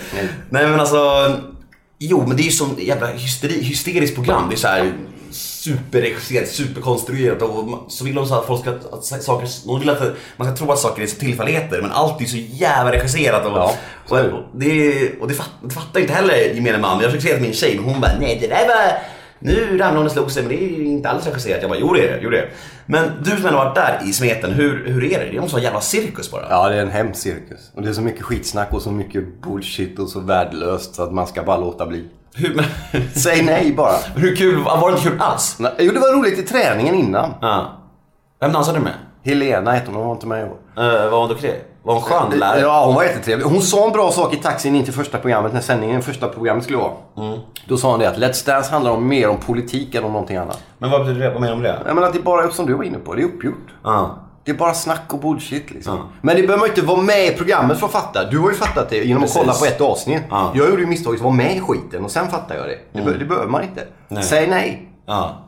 [0.50, 1.32] Nej men alltså,
[1.98, 4.46] jo men det är ju sånt jävla hysteri, hysteriskt program.
[4.48, 4.92] Det är så här
[5.35, 10.03] superregisserat, superkonstruerat och så vill de så att folk ska, att saker, de vill att
[10.37, 13.53] man ska tro att saker är så tillfälligheter men allt är så jävla regisserat och,
[13.53, 13.75] Ja,
[14.09, 17.01] och, är och det, och det, fatt, det fattar inte heller gemene man.
[17.03, 18.99] Jag försöker säga till min tjej men hon bara nej det där var
[19.38, 21.62] nu ramlade hon och slog sig men det är ju inte alls regisserat.
[21.62, 22.51] Jag bara jo det är det, jo det är det.
[22.87, 25.31] Men du som ändå har varit där i smeten, hur, hur är det?
[25.31, 26.47] Det vara en jävla cirkus bara.
[26.51, 27.70] Ja, det är en hemsk cirkus.
[27.75, 31.12] Och det är så mycket skitsnack och så mycket bullshit och så värdelöst så att
[31.12, 32.05] man ska bara låta bli.
[32.37, 32.64] Hur, men,
[33.14, 33.97] Säg nej bara.
[34.16, 35.57] hur kul, var det inte kul alls?
[35.59, 37.31] Nej, Jo, det var roligt i träningen innan.
[37.40, 37.66] Ja.
[38.40, 38.92] Vem dansade du med?
[39.25, 40.57] Helena hette hon, hon var inte med i år.
[40.85, 41.55] Uh, var hon duktig?
[41.83, 42.38] Var hon skön?
[42.38, 42.61] Lärare?
[42.61, 43.44] Ja, hon var jättetrevlig.
[43.47, 46.64] Hon sa en bra sak i taxin in till första programmet, när sändningen, första programmet
[46.64, 46.92] skulle vara.
[47.18, 47.38] Mm.
[47.68, 50.37] Då sa hon det att Let's Dance handlar om mer om politik än om någonting
[50.37, 50.62] annat.
[50.79, 51.31] Men vad betyder det?
[51.31, 51.79] Vad menar du med det?
[51.87, 53.66] Jag menar att det är bara, som du var inne på, det är uppgjort.
[53.85, 54.18] Ja.
[54.44, 55.96] Det är bara snack och bullshit liksom.
[55.96, 56.09] Ja.
[56.22, 58.24] Men det behöver man inte vara med i programmet för att fatta.
[58.30, 59.37] Du har ju fattat det genom Precis.
[59.37, 60.22] att kolla på ett avsnitt.
[60.30, 60.52] Ja.
[60.54, 62.78] Jag gjorde ju misstaget att vara med i skiten och sen fattar jag det.
[62.92, 63.87] Det, be- det behöver man inte.
[64.09, 64.22] Nej.
[64.22, 64.88] Säg nej.
[65.07, 65.40] Ja.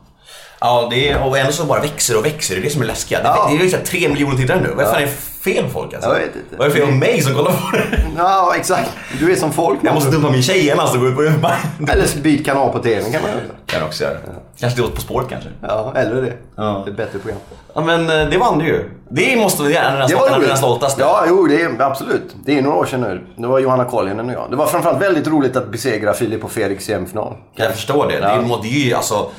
[0.59, 2.55] Ja, det är, och ändå så bara växer och växer.
[2.55, 3.17] Det är det som är läskigt.
[3.17, 4.73] Det, det är ju här tre miljoner tittare nu.
[4.75, 5.11] Vad fan är det
[5.53, 6.09] fel folk alltså?
[6.09, 6.55] Jag vet inte.
[6.57, 7.83] Vad är det fel på mig som kollar på det?
[8.17, 8.91] Ja, exakt.
[9.19, 9.79] Du är som folk.
[9.83, 11.51] Jag måste dumpa min tjej igen alltså och gå ut på
[11.91, 13.41] Eller så byt kanal på tvn kan man göra.
[13.65, 14.17] Kan också göra.
[14.59, 15.49] Kanske det åt På spåret kanske.
[15.61, 16.33] Ja, eller det.
[16.55, 16.63] Ja.
[16.85, 17.39] Det är ett bättre program.
[17.75, 18.89] Ja men eh, det vann du ju.
[19.09, 20.47] Det måste vara den, den, Det var den, roligt.
[20.49, 21.01] den stoltaste.
[21.01, 22.35] Ja, jo, det är absolut.
[22.45, 23.21] Det är några år sedan nu.
[23.35, 24.47] Det var Johanna Kollinen och jag.
[24.49, 27.33] Det var framförallt väldigt roligt att besegra Filip och Fredriks semifinal.
[27.55, 28.19] Jag förstår det.
[28.19, 28.59] Det, Ja.
[28.63, 29.29] det är ju alltså...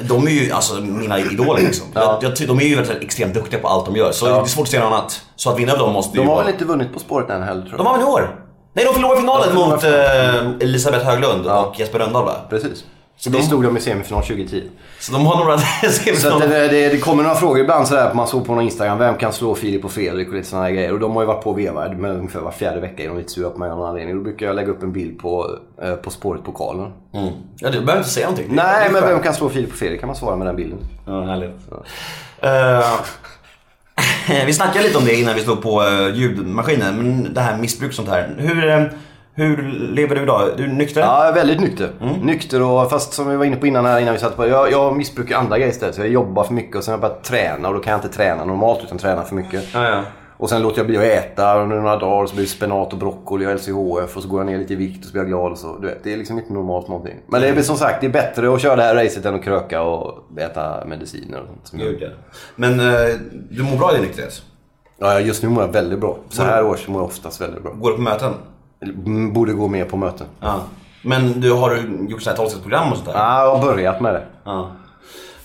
[0.00, 1.86] De är ju alltså mina idoler liksom.
[1.94, 2.18] Ja.
[2.22, 4.12] Jag, jag, de är ju väldigt extremt duktiga på allt de gör.
[4.12, 5.22] Så det är svårt att säga något annat.
[5.36, 6.44] Så att vinna över dem måste De ju har vara...
[6.44, 7.92] väl inte vunnit På spåret än heller tror De jag.
[7.92, 8.40] har väl i år?
[8.76, 12.28] Nej, de förlorade finalen De mot eh, Elisabeth Höglund och Jesper Rönndahl?
[12.50, 12.84] Precis.
[13.16, 14.62] Så de- det stod de i semifinal 2010.
[15.00, 16.48] Så de har några Så att semifinaler.
[16.48, 19.32] det, det, det kommer några frågor ibland sådär, man såg på någon Instagram, vem kan
[19.32, 20.92] slå Filip och Fredrik och lite sådana grejer.
[20.92, 23.18] Och de har ju varit på och vevat med ungefär var fjärde vecka, är de
[23.18, 24.16] lite sura på mig av någon anledning.
[24.16, 26.92] Då brukar jag lägga upp en bild på, eh, på spåret-pokalen.
[27.14, 27.28] Mm.
[27.58, 28.54] Ja, du behöver inte säga någonting.
[28.54, 30.78] Nej, men vem kan slå Filip och Fredrik kan man svara med den bilden.
[31.06, 31.50] Ja, härligt.
[32.40, 32.86] Eh,
[34.46, 37.88] vi snackade lite om det innan vi slog på uh, ljudmaskinen, men det här missbruk
[37.90, 38.34] och sånt här.
[38.38, 38.82] Hur, eh,
[39.34, 40.48] hur lever du idag?
[40.56, 41.00] Du är nykter?
[41.00, 41.90] Ja, väldigt nykter.
[42.22, 44.46] Nykter och fast som vi var inne på innan här innan vi satte på.
[44.46, 45.94] Jag, jag missbrukar andra grejer istället.
[45.94, 47.98] Så jag jobbar för mycket och sen har jag börjat träna och då kan jag
[47.98, 49.64] inte träna normalt utan träna för mycket.
[49.74, 50.02] Ja, ja.
[50.36, 52.92] Och sen låter jag bli att äta under några dagar och så blir det spenat
[52.92, 55.22] och broccoli och LCHF och så går jag ner lite i vikt och så blir
[55.22, 55.78] jag glad och så.
[55.78, 57.14] Du vet, det är liksom inte normalt någonting.
[57.26, 59.44] Men det är som sagt, det är bättre att köra det här racet än att
[59.44, 61.82] kröka och äta mediciner och sånt.
[61.82, 62.08] Gud, ja.
[62.56, 63.16] Men eh,
[63.50, 64.42] du mår bra i din nykterhet?
[64.98, 66.16] Ja, just nu mår jag väldigt bra.
[66.28, 67.72] Så här års mår jag oftast väldigt bra.
[67.72, 68.32] Går du på möten?
[68.88, 70.26] Mm, Borde gå mer på möten.
[70.40, 70.54] Ja.
[71.02, 71.76] Men du, har du
[72.10, 73.14] gjort sådana här tolvstegsprogram och sånt där?
[73.18, 74.22] Ja, jag har börjat med det.
[74.44, 74.70] Ja.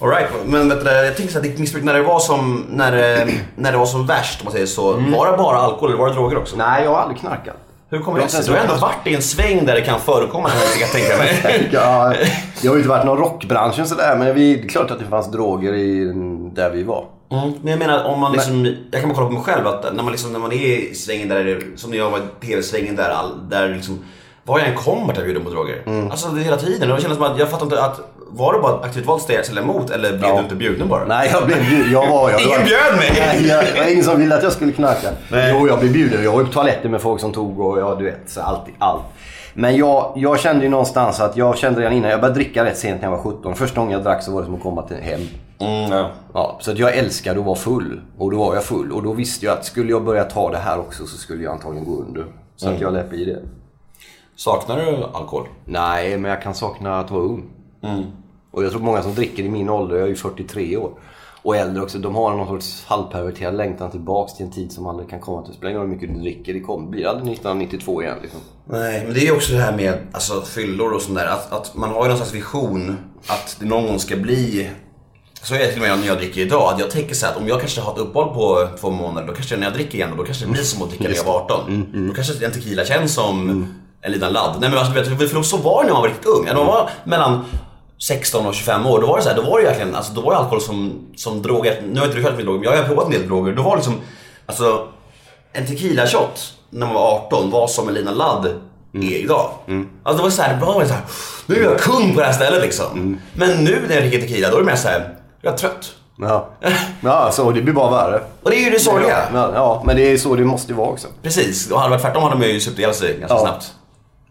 [0.02, 0.30] All right.
[0.46, 3.72] men vet du, jag tänker såhär, ditt missbruk när det var som, när, det- när
[3.72, 4.92] det var som värst om man säger så.
[4.94, 6.56] Var det bara alkohol eller var det droger också?
[6.58, 7.56] Nej, jag har aldrig knarkat.
[7.90, 8.44] Hur kommer det sig?
[8.46, 11.70] Du har ändå varit i en sväng där det kan förekomma, kan jag tänka mig.
[11.74, 12.14] Ja,
[12.62, 15.06] jag har ju inte varit någon rockbranschen sådär, men vi, det är klart att det
[15.06, 16.12] fanns droger i
[16.54, 17.06] där vi var.
[17.32, 17.54] Mm.
[17.62, 20.04] Men jag menar om man liksom, jag kan bara kolla på mig själv att när
[20.04, 20.56] man, liksom, när man är
[20.92, 24.00] i svängen där, som när jag var i tv-svängen där, all, där liksom,
[24.44, 25.84] var jag än kom vart jag bjuder på droger.
[25.86, 26.12] Mm.
[26.12, 26.90] Alltså det hela tiden.
[26.92, 28.00] Och det kändes som att jag fattar inte att,
[28.32, 30.36] var det bara aktivt val att ställa emot eller blev Ja.
[30.36, 31.06] du inte bjuden bara?
[31.06, 31.92] Nej, jag blev bjuden.
[31.92, 33.12] Jag var, jag Ingen bjöd mig!
[33.20, 35.10] Nej, jag, det var ingen som ville att jag skulle knarka.
[35.32, 35.56] Nej.
[35.60, 36.24] Jo, jag blev bjuden.
[36.24, 39.04] Jag var på toaletten med folk som tog och ja, du vet, så allt, allt.
[39.54, 42.78] Men jag, jag kände ju någonstans att jag kände redan innan, jag började dricka rätt
[42.78, 43.56] sent när jag var 17.
[43.56, 45.22] Första gången jag drack så var det som att komma till hem.
[45.60, 46.12] Mm, ja.
[46.34, 48.02] Ja, så att jag älskade att vara full.
[48.18, 48.92] Och då var jag full.
[48.92, 51.54] Och då visste jag att skulle jag börja ta det här också så skulle jag
[51.54, 52.26] antagligen gå under.
[52.56, 53.40] Så att jag lät bli det.
[54.36, 55.48] Saknar du alkohol?
[55.66, 57.44] Nej, men jag kan sakna att vara ung.
[58.52, 60.92] Och jag tror många som dricker i min ålder, jag är ju 43 år.
[61.42, 65.10] Och äldre också, de har någon sorts halvperverterad längtan tillbaks till en tid som aldrig
[65.10, 65.52] kan komma till.
[65.52, 68.40] Det spelar ingen roll hur mycket du dricker, det kommer, blir aldrig 1992 igen liksom.
[68.66, 71.28] Nej, men det är ju också det här med alltså, fyllor och sånt där.
[71.28, 74.70] Att, att man har ju någon slags vision att det någon gång ska bli...
[75.44, 76.74] Så är det till och med när jag dricker idag.
[76.74, 79.28] Att jag tänker så här att om jag kanske har ett uppehåll på två månader,
[79.28, 81.24] då kanske när jag dricker igen, då kanske det blir som att dricka när jag
[81.24, 82.08] var 18.
[82.08, 83.68] Då kanske en tequila känns som
[84.02, 84.58] en liten ladd.
[84.60, 86.46] Nej men alltså, för så var det när man var riktigt ung.
[86.46, 87.46] När man var mellan
[88.02, 90.22] 16 och 25 år, då var det så här, då var det verkligen, alltså då
[90.22, 91.84] var det alkohol som, som droger.
[91.92, 93.54] Nu har inte du själv med droger, men jag har provat en del droger.
[93.54, 94.02] Då var det liksom,
[94.46, 94.88] alltså
[95.54, 98.46] en tequila shot när man var 18 var som en liten ladd
[98.94, 99.52] är idag.
[100.04, 101.04] Alltså det var så här, då var det så här,
[101.46, 103.20] nu är jag kung på det här stället liksom.
[103.34, 105.96] Men nu när jag dricker tequila, då är det mer så här, jag är trött.
[106.22, 106.50] Ja,
[107.04, 108.22] ja så det blir bara värre.
[108.44, 109.18] Och det är ju det sorgliga.
[109.34, 111.08] Ja, ja, men det är så det måste ju vara också.
[111.22, 113.42] Precis, och hade det varit tvärtom hade man ju supit ihjäl sig ganska Ja.
[113.42, 113.74] snabbt.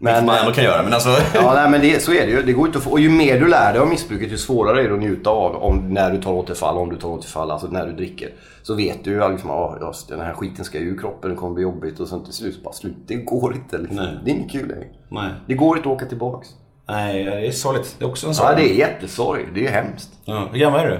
[0.01, 1.09] Men- Vilket man ändå kan göra, men alltså.
[1.33, 2.41] Ja, nej, men det, så är det ju.
[2.43, 4.83] Det går inte att få, och ju mer du lär dig av missbruket, ju svårare
[4.83, 7.67] är det att njuta av om, när du tar återfall, om du tar återfall, alltså
[7.67, 8.29] när du dricker.
[8.63, 11.53] Så vet du ju liksom, ja, just, den här skiten ska ju kroppen, det kommer
[11.53, 12.95] bli jobbigt och sen till slut bara slut.
[13.07, 13.77] Det går inte.
[13.77, 13.95] Liksom.
[13.97, 14.17] Nej.
[14.25, 15.29] Det är inget kul längre.
[15.47, 16.47] Det går inte att åka tillbaks.
[16.89, 17.95] Nej, det är sorgligt.
[17.99, 18.47] Det är också en sorg.
[18.49, 19.45] Ja, det är jättesorg.
[19.53, 20.09] Det är ju hemskt.
[20.25, 20.47] Ja.
[20.51, 20.99] Hur gammal är du?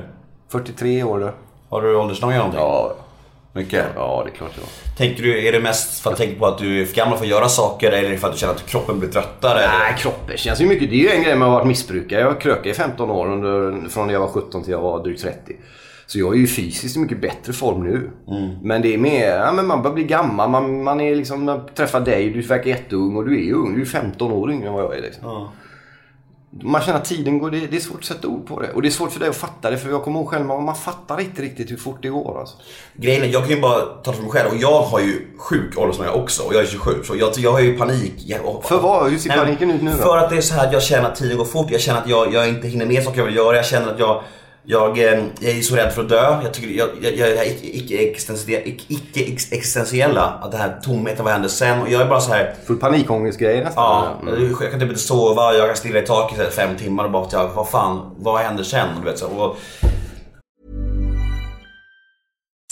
[0.51, 1.31] 43 år då.
[1.69, 2.59] Har du åldersnoja någonting?
[2.61, 2.95] Ja,
[3.53, 3.85] Mycket?
[3.95, 4.97] ja det är klart jag har.
[4.97, 7.25] Tänker du, är det mest för att tänka på att du är för gammal för
[7.25, 9.59] att göra saker eller är det för att du känner att kroppen blir tröttare?
[9.59, 10.89] Nej, kroppen känns ju mycket.
[10.89, 12.21] Det är ju en grej med att varit missbrukare.
[12.21, 15.21] Jag krökade i 15 år under, från när jag var 17 till jag var drygt
[15.21, 15.55] 30.
[16.07, 18.09] Så jag är ju fysiskt i mycket bättre form nu.
[18.61, 20.49] Men det är mer, ja men man börjar bli gammal.
[20.49, 23.75] Man, man är liksom, man träffar dig, du verkar jätteung och du är ju ung.
[23.75, 25.47] Du är 15 år yngre än vad jag är liksom.
[26.51, 28.71] Man känner att tiden går, det, det är svårt att sätta ord på det.
[28.71, 29.77] Och det är svårt för dig att fatta det.
[29.77, 32.57] För jag kommer ihåg själv, man, man fattar inte riktigt hur fort det går alltså.
[32.93, 35.77] Grejen är, jag kan ju bara tala för mig själv och jag har ju sjuk
[35.77, 38.13] åldersnoja också och jag är 27 så jag, jag har ju panik.
[38.17, 39.11] Jag, och, För vad?
[39.11, 39.97] Hur ser Nej, paniken ut nu då?
[39.97, 42.09] För att det är så här jag känner att tiden går fort, jag känner att
[42.09, 44.23] jag, jag inte hinner med saker jag vill göra, jag känner att jag
[44.71, 46.39] jag, eh, jag är så rädd för att dö.
[46.43, 47.45] Jag tycker jag, jag, jag är
[48.87, 50.25] icke-existentiella.
[50.41, 51.81] Att det här tomheten, vad händer sen?
[51.81, 52.55] Och jag är bara så här.
[52.65, 53.83] Full panikångestgrej nästan.
[53.83, 54.55] Ja, Mm.
[54.61, 57.25] jag kan typ inte sova, jag kan stirra i taket i fem timmar och bara
[57.25, 58.87] att jag, vad fan, vad händer sen?
[58.99, 59.57] Du vet, så, och,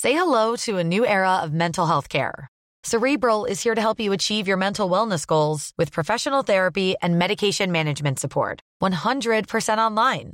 [0.01, 2.47] Say hello to a new era of mental health care.
[2.87, 7.17] Cerebral is here to help you achieve your mental wellness goals with professional therapy and
[7.17, 8.59] medication management support.
[8.83, 10.33] 100% online.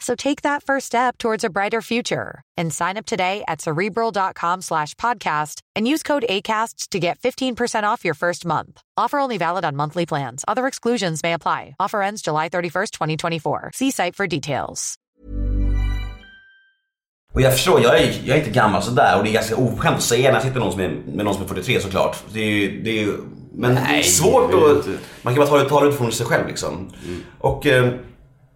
[0.00, 4.62] So take that first step towards a brighter future and sign up today at cerebral.com
[4.62, 8.82] slash podcast and use code ACAST to get 15% off your first month.
[8.96, 10.44] Offer only valid on monthly plans.
[10.48, 11.76] Other exclusions may apply.
[11.78, 13.70] Offer ends July 31st, 2024.
[13.74, 14.96] See site for details.
[17.32, 19.96] Och jag förstår, jag är, jag är inte gammal sådär och det är ganska oförskämt
[19.96, 22.16] att säga när jag sitter med någon som är, med någon som är 43 såklart.
[22.32, 23.16] Det är ju, det är ju,
[23.52, 24.86] men det är svårt att...
[25.22, 26.90] Man kan bara ta det, ta det utifrån sig själv liksom.
[27.38, 27.92] Och eh,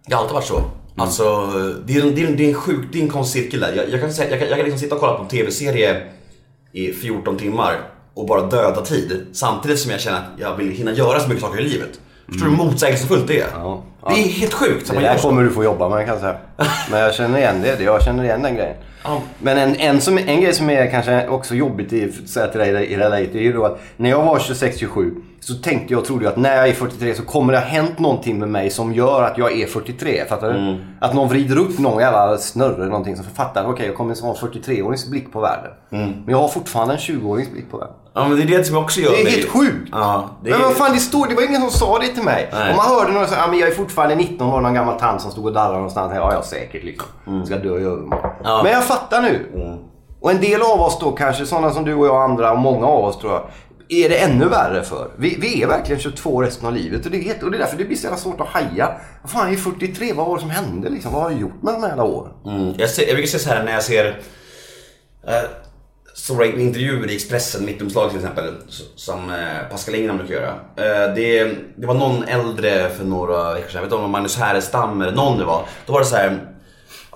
[0.07, 0.71] det har alltid varit så.
[0.97, 1.45] Alltså,
[1.85, 3.59] det är, en- det, är, en- det är en sjuk, det är en konstig cirkel
[3.59, 3.73] där.
[3.75, 6.01] Jag, jag, kan, säga- jag, kan, jag kan liksom sitta och kolla på en TV-serie
[6.71, 7.75] i 14 timmar
[8.13, 9.25] och bara döda tid.
[9.33, 11.99] Samtidigt som jag känner att jag vill hinna göra så mycket saker i livet.
[12.27, 13.47] Förstår du hur motsägelsefullt det är?
[13.53, 13.83] Ja.
[14.07, 16.37] Det är helt sjukt Det där kommer du få jobba med kan jag säga.
[16.91, 17.83] Men jag känner igen det.
[17.83, 18.75] Jag känner igen den grejen.
[19.03, 19.21] Ja.
[19.39, 22.59] Men en, en, som, en grej som är kanske också jobbigt i, att säga till
[22.59, 25.11] dig i relate är ju då att när jag var 26-27
[25.47, 27.65] så tänkte jag och trodde jag att när jag är 43 så kommer det ha
[27.65, 30.25] hänt någonting med mig som gör att jag är 43.
[30.29, 30.59] Fattar du?
[30.59, 30.75] Mm.
[31.01, 34.21] Att någon vrider upp någon jävla snurre eller någonting som fattar att okej jag kommer
[34.21, 35.71] ha en 43-årings blick på världen.
[35.91, 36.09] Mm.
[36.09, 37.95] Men jag har fortfarande en 20-årings blick på världen.
[38.13, 39.33] Ja men det är det som också gör Det är mig...
[39.33, 39.89] helt sjukt.
[39.91, 40.53] Ja, det är...
[40.53, 42.49] Men vad fan det stod, det var ingen som sa det till mig.
[42.53, 42.71] Nej.
[42.71, 45.21] Om man hörde någon säga, ah, men jag är fortfarande 19 var någon gammal tant
[45.21, 46.11] som stod och darrade någonstans.
[46.15, 47.45] Ja, ja säkert liksom.
[47.45, 48.19] Ska dö i övermorgon.
[48.19, 48.35] Mm.
[48.43, 48.51] Ja.
[48.51, 48.63] Mm.
[48.63, 49.45] Men jag fattar nu.
[50.25, 52.59] Och en del av oss då kanske, sådana som du och jag och andra och
[52.59, 53.41] många av oss tror jag.
[53.89, 55.11] Är det ännu värre för.
[55.17, 57.77] Vi, vi är verkligen 22 resten av livet och det, är, och det är därför
[57.77, 58.97] det blir så jävla svårt att haja.
[59.21, 61.13] Vad fan, jag är 43, vad var det som hände liksom?
[61.13, 62.31] Vad har jag gjort med de här jävla åren?
[62.45, 62.73] Mm.
[62.77, 64.21] Jag, ser, jag brukar säga så här när jag ser
[65.27, 65.49] eh,
[66.13, 68.53] stora intervjuer i Expressen, mittumslag till exempel,
[68.95, 70.53] som eh, Pascal Ingram brukar göra.
[70.75, 74.07] Eh, det, det var någon äldre för några veckor sedan, jag vet inte om det
[74.07, 75.65] var Magnus Härenstam eller någon det var.
[75.85, 76.54] Då var det så här.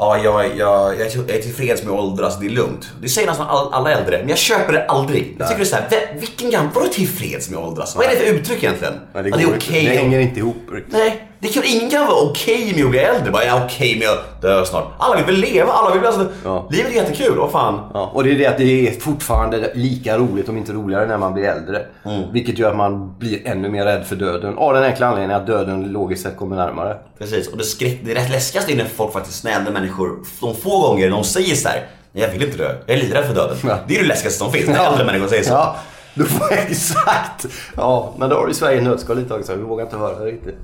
[0.02, 2.90] Ja, jag, jag, jag, är tillfreds med att åldras, det är lugnt.
[3.02, 5.36] Det säger nästan all, alla äldre, men jag köper det aldrig.
[5.40, 7.96] Jag tycker det är såhär, "Vä- vilken gammal, vadå tillfreds med att åldras?
[7.96, 8.94] Vad är det för uttryck egentligen?
[9.14, 9.80] Ja, det, Ja, det är går okej.
[9.80, 9.92] inte.
[9.94, 10.94] det hänger inte ihop riktigt.
[10.94, 13.32] Nej, det kan, ingen kan vara okej med att bli äldre.
[13.32, 14.86] Bara, jag är okej med att dö snart.
[14.97, 16.67] Alla vill väl leva, alla vill alltså, Ja.
[16.71, 17.89] Livet är jättekul, vad fan.
[17.93, 21.17] Ja, och det är det att det är fortfarande lika roligt, om inte roligare, när
[21.17, 21.86] man blir äldre.
[22.06, 22.21] Mm.
[22.34, 24.58] Vilket gör att man blir ännu mer rädd för döden.
[24.58, 26.97] Av den enkla anledningen att döden logiskt sett kommer närmare.
[27.19, 30.10] Precis, och det, skräck, det rätt läskigaste är när folk faktiskt, äldre människor,
[30.41, 31.88] de få gånger de säger så här.
[32.12, 33.58] "Nej, jag vill inte dö, jag är livrädd för döden.
[33.67, 33.78] Ja.
[33.88, 35.52] Det är det läskigaste som finns, när äldre människor säger så.
[35.54, 35.75] Ja,
[36.13, 37.45] då får exakt.
[37.78, 39.56] Ja, men då har du Sverige nötskal lite också.
[39.56, 40.56] Vi vågar inte höra det riktigt.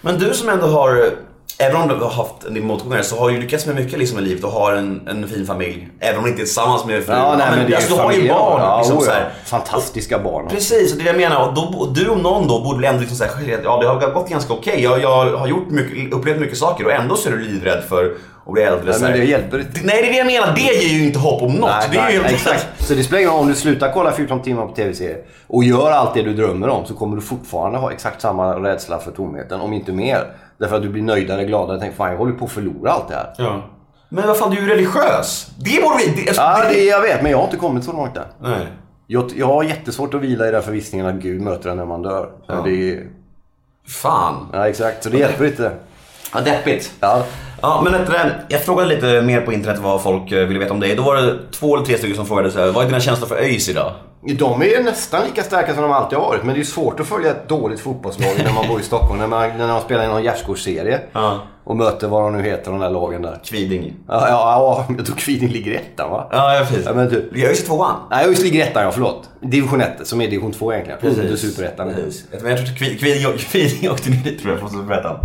[0.00, 1.10] Men du som ändå har,
[1.58, 4.18] även om du har haft en del motgångar, så har du lyckats med mycket liksom
[4.18, 5.88] i livet och har en, en fin familj.
[6.00, 7.14] Även om du inte är tillsammans med fru.
[7.14, 8.60] Ja, nej, men det är alltså, ju du har ju barn.
[8.60, 9.32] Ja, liksom, så här.
[9.44, 10.48] Fantastiska barn.
[10.48, 11.48] Precis, och det jag menar.
[11.48, 13.30] Och, då, och du om någon då borde väl ändå liksom säga
[13.64, 14.82] ja det har gått ganska okej.
[14.82, 18.14] Jag, jag har gjort mycket, upplevt mycket saker och ändå så är du livrädd för
[18.46, 18.84] att bli äldre.
[18.84, 19.80] Nej, så men det hjälper inte.
[19.84, 20.54] Nej, det är det jag menar.
[20.54, 21.70] Det ger ju inte hopp om något.
[21.70, 22.66] Nej, det är nej, ju exakt.
[22.78, 25.90] Så det spelar ingen roll om du slutar kolla 14 timmar på tv-serier och gör
[25.90, 29.60] allt det du drömmer om så kommer du fortfarande ha exakt samma rädsla för tomheten,
[29.60, 30.26] om inte mer.
[30.58, 33.08] Därför att du blir nöjdare, gladare och tänker fan jag håller på att förlora allt
[33.08, 33.34] det här.
[33.38, 33.62] Ja.
[34.08, 35.50] Men vad fan, du är ju religiös.
[35.58, 36.22] Det borde vi...
[36.24, 38.24] Det, Ja, det, jag vet, men jag har inte kommit så långt än.
[38.42, 38.66] Nej.
[39.06, 42.02] Jag, jag har jättesvårt att vila i den förvissningen att Gud möter en när man
[42.02, 42.30] dör.
[42.46, 42.54] Ja.
[42.64, 43.06] Det är,
[43.88, 44.48] Fan.
[44.52, 45.02] ja, exakt.
[45.04, 45.72] Så det hjälper inte.
[46.34, 46.92] Ja, deppigt.
[47.00, 47.24] Ja.
[47.64, 50.72] Ja, men du, det, jag frågade lite mer på internet vad folk eh, ville veta
[50.72, 50.94] om dig.
[50.94, 53.28] Då var det två eller tre stycken som frågade så här, vad är dina känslor
[53.28, 53.92] för ÖIS idag?
[54.38, 56.44] De är nästan lika starka som de alltid har varit.
[56.44, 59.20] Men det är svårt att följa ett dåligt fotbollslag när man bor i Stockholm.
[59.20, 61.00] När man, när man spelar i någon gärdsgårdsserie.
[61.12, 61.40] Ja.
[61.64, 63.40] Och möter vad de nu heter, de där lagen där.
[63.44, 63.94] Kviding.
[64.08, 66.28] Ja, ja, ja jag tror Kviding ligger i ettan va?
[66.32, 66.86] Ja, ja precis.
[66.86, 67.32] Ja, men typ.
[67.36, 67.96] ÖIS är tvåan.
[68.10, 69.30] Nej, just ligger i ettan ja, förlåt.
[69.40, 71.20] Division 1, som är division 2 egentligen.
[71.20, 71.94] Under superettan.
[71.94, 72.24] Precis.
[72.30, 75.16] Jag tror jag Kviding åkte ner dit tror jag från superettan.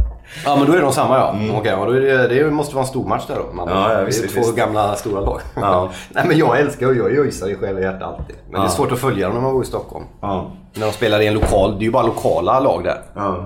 [0.45, 1.35] Ja, men då är de samma ja.
[1.57, 3.53] Okej, ja, då är det, det måste vara en stor match där då.
[3.53, 4.55] Man, Ja, ja, visst, det är två visst.
[4.55, 5.41] gamla stora lag.
[5.55, 5.91] Ja.
[6.09, 8.35] Nej, men jag älskar och jag är öisare i själ och hjärta alltid.
[8.45, 8.63] Men det Ja.
[8.65, 10.05] är svårt att följa dem när man bor i Stockholm.
[10.21, 10.51] Ja.
[10.73, 13.01] När de spelar i en lokal, det är ju bara lokala lag där.
[13.15, 13.45] Ja.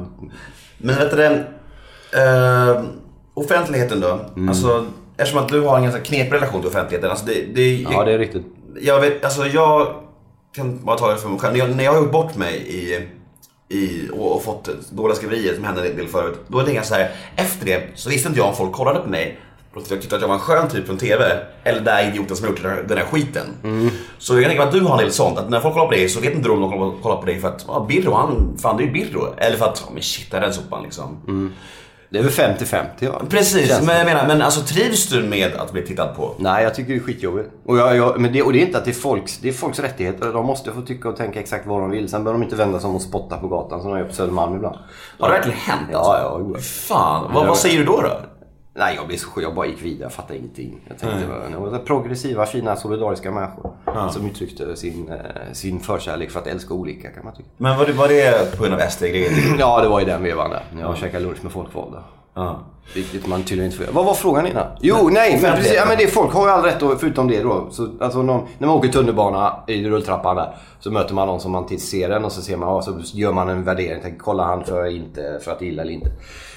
[0.77, 1.43] Men vet du det,
[2.21, 2.81] eh,
[3.33, 4.19] offentligheten då.
[4.35, 4.49] Mm.
[4.49, 4.85] Alltså,
[5.17, 7.09] eftersom att du har en ganska knepig relation till offentligheten.
[7.09, 8.45] Alltså det, det, Ja, det är riktigt.
[8.81, 9.87] jag, vet, alltså jag
[10.55, 11.53] kan bara ta det för mig själv.
[11.53, 13.07] När jag, när jag har gjort bort mig i,
[13.69, 16.39] i, och, och fått dåliga skriverier som hände en del förut.
[16.47, 19.09] Då tänker jag så här, efter det så visste inte jag om folk kollade på
[19.09, 19.39] mig.
[19.75, 21.25] Och tyckte att jag var en skön typ från TV.
[21.63, 23.45] Eller den där idioten som har gjort den här, den här skiten.
[24.17, 25.37] Så jag kan tänka mig att du har en del sånt.
[25.37, 27.25] Att när folk kollar på dig så vet inte du om de kollar, kollar på
[27.25, 29.33] dig för att ah, Birro, han, fan det är ju Birro.
[29.37, 31.17] Eller för att, oh, men shit, det är den sopan liksom.
[32.13, 33.21] Det är väl 50-50 va?
[33.29, 36.35] Precis, Känns men jag menar, men alltså trivs du med att bli tittad på?
[36.37, 37.49] Nej, jag tycker det är skitjobbigt.
[37.65, 39.53] Och, jag, jag, men det, och det är inte att det är folks, det är
[39.53, 40.33] folks rättigheter.
[40.33, 42.09] De måste få tycka och tänka exakt vad de vill.
[42.09, 44.13] Sen behöver de inte vända sig om och spotta på gatan som de gör på
[44.13, 44.75] Södermalm ibland.
[45.19, 45.89] Har det verkligen hänt?
[45.91, 46.37] Ja, ja.
[46.39, 46.55] jo.
[46.61, 48.19] Fan, vad, vad säger du då då?
[48.75, 49.43] Nej, jag blev så sjuk.
[49.45, 50.03] Jag bara gick vidare.
[50.03, 50.81] Jag fattade ingenting.
[50.87, 53.71] Jag tänkte, det var progressiva, fina, solidariska människor.
[54.11, 57.49] Som uttryckte sin, eh, sin förkärlek för att älska olika kan man tycka.
[57.57, 59.31] Men var det, var det på grund av SD-grejer?
[59.59, 60.63] Ja, det var i den vevan där.
[60.79, 62.03] Jag käkade lunch med folkvalda.
[62.33, 62.59] Ja.
[62.95, 63.95] Vilket man tydligen inte får göra.
[63.95, 64.65] Vad var frågan innan?
[64.81, 65.73] Jo, nej, men precis.
[65.75, 67.67] Ja, men det, folk har ju all rätt att, förutom det då.
[67.71, 70.55] Så, alltså, någon, när man åker tunnelbana i rulltrappan där.
[70.79, 73.31] Så möter man någon som man ser en och så ser man, ja, så gör
[73.31, 74.01] man en värdering.
[74.01, 76.11] Tänker, kolla han för, inte, för att gilla eller inte.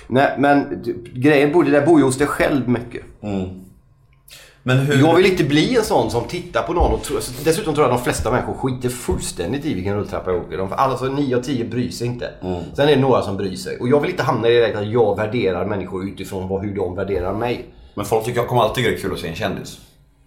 [0.09, 3.03] Nej, men grejen bor, det där bor ju hos dig själv mycket.
[4.63, 5.01] Men hur...
[5.01, 7.17] Jag vill inte bli en sån som tittar på någon och tror...
[7.17, 10.59] alltså, Dessutom tror jag att de flesta människor skiter fullständigt i vilken rulltrappa jag åker.
[10.59, 12.31] De, alltså 9 av 10 bryr sig inte.
[12.75, 13.79] Sen är det några som bryr sig.
[13.79, 16.75] Och jag vill inte hamna i det läget att jag värderar människor utifrån vad, hur
[16.77, 17.65] de värderar mig.
[17.95, 19.79] Men folk tycker jag kommer alltid tycka det är kul att se en kändis.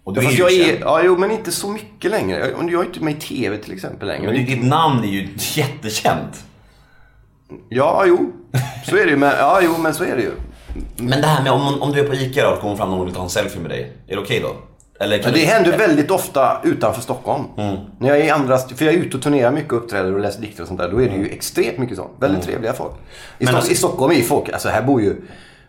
[0.04, 0.78] Och du Fast är ju jag är, känd.
[0.82, 2.38] ja, jo, men inte så mycket längre.
[2.38, 4.32] Jag, jag är inte med i TV till exempel längre.
[4.32, 6.44] Men ditt namn är ju jättekänt.
[7.68, 8.32] Ja, jo.
[8.84, 9.16] Så är det ju.
[9.16, 10.30] Men, ja, jo, men så är det ju.
[10.96, 13.06] Men det här med om, om du är på ICA och kommer fram någon och
[13.06, 13.92] vill ta en selfie med dig.
[14.08, 14.56] Är det okej då?
[15.04, 15.44] Eller kan det du...
[15.46, 17.44] händer väldigt ofta utanför Stockholm.
[17.98, 20.40] När jag är i andra, för jag är ute och turnerar mycket, uppträder och läser
[20.40, 20.90] dikter och sånt där.
[20.90, 22.10] Då är det ju extremt mycket sånt.
[22.20, 22.92] Väldigt trevliga folk.
[23.38, 25.16] I, Stock, alltså- I Stockholm är ju folk, alltså här bor ju,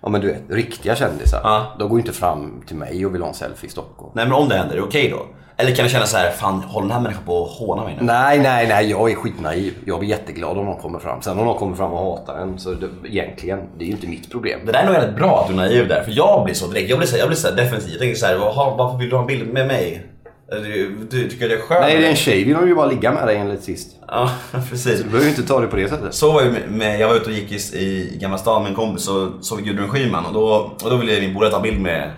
[0.01, 1.41] ja men du vet, riktiga kändisar.
[1.43, 1.75] Ja.
[1.79, 4.11] De går ju inte fram till mig och vill ha en selfie i Stockholm.
[4.15, 5.25] Nej men om det händer, är det okej då?
[5.61, 7.95] Eller kan du känna så här, fan håller den här människan på att håna mig
[7.99, 8.05] nu?
[8.05, 9.73] Nej, nej, nej, jag är skitnaiv.
[9.85, 11.21] Jag blir jätteglad om någon kommer fram.
[11.21, 14.07] Sen om någon kommer fram och hatar en, så det, egentligen, det är ju inte
[14.07, 14.59] mitt problem.
[14.65, 16.67] Det där är nog väldigt bra att du är naiv där, för jag blir så
[16.67, 16.89] direkt.
[16.89, 17.91] Jag blir så, jag blir så här defensiv.
[17.91, 20.05] Jag tänker så här, "Jaha, varför vill du ha en bild med mig?
[20.51, 21.81] Du, du tycker det är skönt?
[21.81, 23.95] Nej, det är en tjej vill de ju bara ligga med dig enligt sist.
[24.07, 24.29] Ja,
[24.69, 24.97] precis.
[24.97, 26.13] Du behöver ju inte ta det på det sättet.
[26.13, 28.75] Så var ju med, jag var ute och gick i, i Gamla stan med en
[28.75, 32.11] kompis och såg Gudrun Schyman och då, och då ville min polare ta bild med,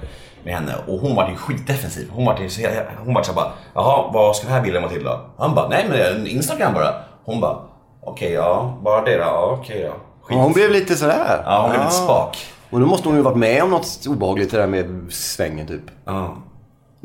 [0.43, 2.10] med henne och hon var ju skitdefensiv.
[2.12, 2.62] Hon var ju så
[3.06, 5.19] hon var så bara, jaha vad ska den här bilden vara till då?
[5.38, 6.93] Han bara, nej men Instagram bara.
[7.25, 7.58] Hon bara,
[8.01, 9.93] okej ja, bara det då, ja okej ja.
[10.21, 10.38] Skit.
[10.38, 11.43] Hon blev lite sådär.
[11.45, 12.38] Ja, hon blev lite spak.
[12.69, 15.82] Och då måste hon ju varit med om något obehagligt det där med svängen typ.
[16.06, 16.36] Ja.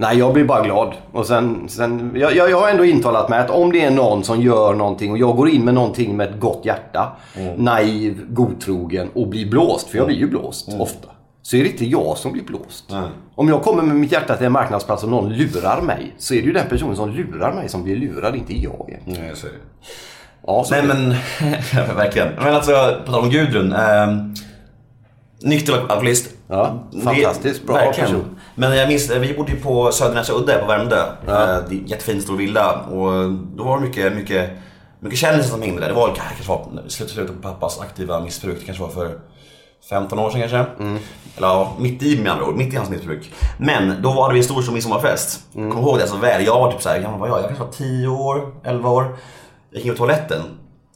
[0.01, 0.95] Nej, jag blir bara glad.
[1.13, 4.25] Och sen, sen, jag, jag, jag har ändå intalat mig att om det är någon
[4.25, 7.13] som gör någonting och jag går in med någonting med ett gott hjärta,
[7.57, 11.09] naiv, godtrogen och blir blåst, för jag blir ju blåst ofta.
[11.49, 12.85] Så är det inte jag som blir blåst.
[12.89, 13.09] Nej.
[13.35, 16.39] Om jag kommer med mitt hjärta till en marknadsplats och någon lurar mig, så är
[16.39, 18.87] det ju den personen som lurar mig som blir lurad, inte jag.
[18.89, 19.23] egentligen.
[19.23, 19.59] Nej, så är det.
[20.47, 21.11] Ja, så Nej men,
[21.97, 22.29] verkligen.
[22.35, 23.73] Men alltså, på tal om Gudrun.
[23.73, 24.07] Eh,
[25.43, 26.31] nykter alkoholist.
[26.49, 28.11] Ja, fantastiskt bra Verkligen.
[28.11, 28.37] person.
[28.55, 31.03] Men jag minns, vi bodde ju på Södernäsa udde på Värmdö.
[31.27, 32.81] Eh, är en jättefin stor villa.
[32.81, 34.51] Och då var det mycket, mycket,
[35.01, 35.89] mycket kändisar som hängde där.
[35.89, 38.59] Det var kanske var slutet på pappas aktiva missbruk.
[38.61, 39.19] Det kanske var för
[39.91, 40.57] 15 år sedan kanske.
[40.83, 40.99] Mm.
[41.37, 42.55] Eller ja, mitt i med andra ord.
[42.57, 43.33] Mitt i hans missbruk.
[43.59, 45.41] Men då var det vi en stor, midsommarfest.
[45.55, 45.73] Mm.
[45.73, 46.45] Kom ihåg det så väl.
[46.47, 47.39] Jag var typ såhär, gammal var jag?
[47.39, 49.17] Jag kanske var 10 år, 11 år.
[49.71, 50.43] Jag gick in på toaletten.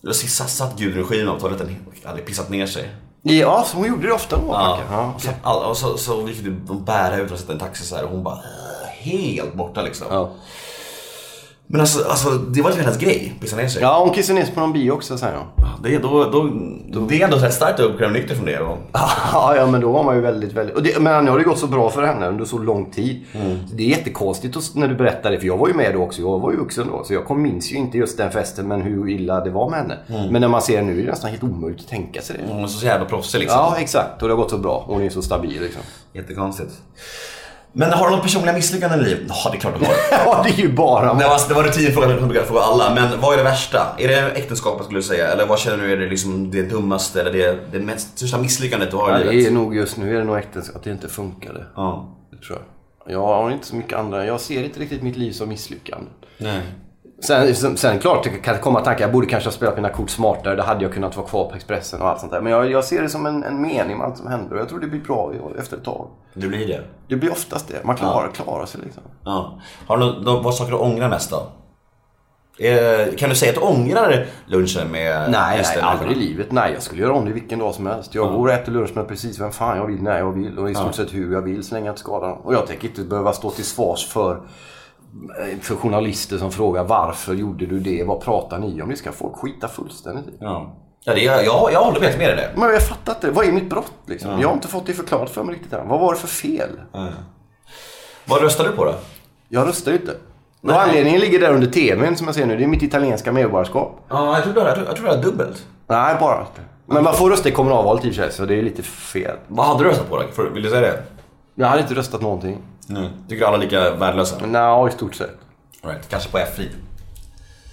[0.02, 1.76] Då satt Gudrun Schyman på toaletten.
[2.04, 2.90] Hade pissat ner sig.
[3.22, 4.42] Ja, så hon gjorde det ofta då.
[4.48, 4.78] Ja.
[4.90, 5.12] Ja.
[5.14, 7.96] Och så, och så, så vi fick typ bära ut och sätta en taxi så
[7.96, 10.06] här, och hon bara "Äh, helt borta liksom.
[10.10, 10.30] ja.
[11.66, 13.82] Men alltså, alltså det var ju hennes grej, pissa ner sig.
[13.82, 15.46] ja, hon kissade ner sig på någon bio också säger hon.
[15.82, 16.48] Det, då, då,
[17.06, 18.58] det är ändå rätt starkt att uppkräva nykter från det.
[18.60, 18.78] Och,
[19.32, 20.76] Ja, ja, men då var man ju väldigt, väldigt...
[20.76, 23.24] Och det, men nu har det gått så bra för henne under så lång tid.
[23.32, 23.68] Mm.
[23.68, 26.22] Så Det är jättekonstigt när du berättar det, för jag var ju med då också.
[26.22, 28.82] Jag var ju vuxen då, så jag kom, minns ju inte just den festen, men
[28.82, 29.98] hur illa det var med henne.
[30.30, 32.52] Men när man ser det nu är det nästan helt omöjligt att tänka sig det.
[32.54, 33.58] hon är så jävla proffsig liksom.
[33.58, 34.22] Ja, exakt.
[34.22, 34.84] Och det har gått så bra.
[34.86, 35.82] Hon är så stabil liksom.
[36.12, 36.72] Jättekonstigt.
[37.74, 39.22] Men har du några personliga misslyckanden i livet?
[39.28, 39.94] Ja, det är klart du har.
[40.10, 41.14] Ja, det är ju bara...
[41.14, 43.94] Det var, det var rutinfrågan som jag brukar fråga alla, men vad är det värsta?
[43.98, 45.28] Är det äktenskapet skulle du säga?
[45.28, 48.90] Eller vad känner du är det, liksom det dummaste eller det, det mest största misslyckandet
[48.90, 49.46] du har Ja, i det livet?
[49.46, 51.66] är nog just nu är det nog äktenskap, att det inte funkade.
[51.76, 52.16] Ja.
[52.30, 53.14] Det tror jag.
[53.14, 54.26] Jag har inte så mycket andra.
[54.26, 56.06] Jag ser inte riktigt mitt liv som misslyckande.
[56.38, 56.60] Nej.
[57.26, 59.04] Sen, sen, sen klart, det kan komma tankar.
[59.04, 60.56] Jag borde kanske ha spelat mina kort smartare.
[60.56, 62.40] Då hade jag kunnat vara kvar på Expressen och allt sånt där.
[62.40, 64.54] Men jag, jag ser det som en, en mening med allt som händer.
[64.54, 66.08] Och jag tror det blir bra efter ett tag.
[66.34, 66.80] Det blir det.
[67.08, 67.84] Det blir oftast det.
[67.84, 69.02] Man klarar, klarar sig liksom.
[69.24, 69.60] Ja.
[69.86, 71.42] Har du, nå- vad saker du ångrar mest då?
[72.58, 76.52] Eh, kan du säga att du ångrar lunchen med Nej, nej, aldrig i livet.
[76.52, 78.14] Nej, jag skulle göra om det vilken dag som helst.
[78.14, 80.58] Jag går och äter lunch med precis vem fan jag vill när jag vill.
[80.58, 82.46] Och i stort sett hur jag vill så länge jag inte skadar.
[82.46, 84.40] Och jag tänker inte behöva stå till svars för,
[85.60, 88.04] för journalister som frågar varför gjorde du det?
[88.04, 88.88] Vad pratar ni om?
[88.90, 90.36] Det ska folk skita fullständigt i.
[90.40, 90.76] Ja.
[91.04, 92.48] Ja, det är, jag, jag håller helt med dig.
[92.56, 93.30] Men jag fattar inte.
[93.30, 94.40] Vad är mitt brott liksom?
[94.40, 95.88] Jag har inte fått det förklarat för mig riktigt än.
[95.88, 96.70] Vad var det för fel?
[98.24, 98.94] Vad röstar du på då?
[99.48, 100.16] Jag röstar ju inte.
[100.62, 102.56] Och anledningen ligger där under tvn som jag ser nu.
[102.56, 104.00] Det är mitt italienska medborgarskap.
[104.08, 105.66] Ja, jag tror du har, jag tror, jag du har dubbelt.
[105.86, 106.46] Nej, bara.
[106.86, 109.36] Men man får rösta i kommunalvalet i och för sig, så det är lite fel.
[109.48, 110.50] Vad hade du röstat på då?
[110.54, 111.02] Vill du säga det?
[111.54, 112.58] Jag hade inte röstat någonting.
[112.86, 113.10] Nej.
[113.28, 114.46] Tycker alla är lika värdelösa?
[114.46, 115.38] Nej, i stort sett.
[115.84, 116.08] Right.
[116.08, 116.70] Kanske på F-frid.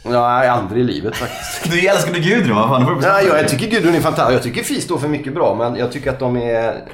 [0.06, 1.72] Nej, aldrig i livet faktiskt.
[1.72, 3.00] Du älskar du Gudrun, vad fan?
[3.02, 4.36] Nej, jag, jag tycker Gudrun är fantastisk.
[4.36, 6.86] Jag tycker FIS står för mycket bra, men jag tycker att de är...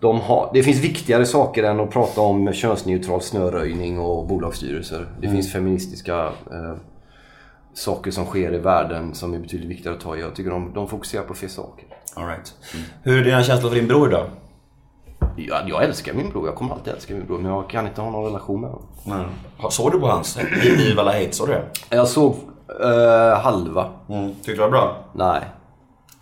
[0.00, 5.08] de har, det finns viktigare saker än att prata om könsneutral snöröjning och bolagsstyrelser.
[5.20, 6.74] Det finns feministiska eh,
[7.74, 10.20] saker som sker i världen som är betydligt viktigare att ta i.
[10.20, 11.84] Jag tycker de, de fokuserar på fel saker.
[12.14, 12.54] All right.
[13.02, 14.26] Hur är dina känslor för din bror då?
[15.36, 17.38] Jag, jag älskar min bror, jag kommer alltid älska min bror.
[17.38, 18.88] Men jag kan inte ha någon relation med honom.
[19.06, 19.70] Mm.
[19.70, 20.38] Såg du på hans
[20.98, 21.32] alla hate?
[21.32, 21.64] Såg du det?
[21.90, 22.36] Jag såg
[22.80, 23.90] eh, halva.
[24.08, 24.34] Mm.
[24.34, 25.04] Tyckte du det var bra?
[25.14, 25.40] Nej.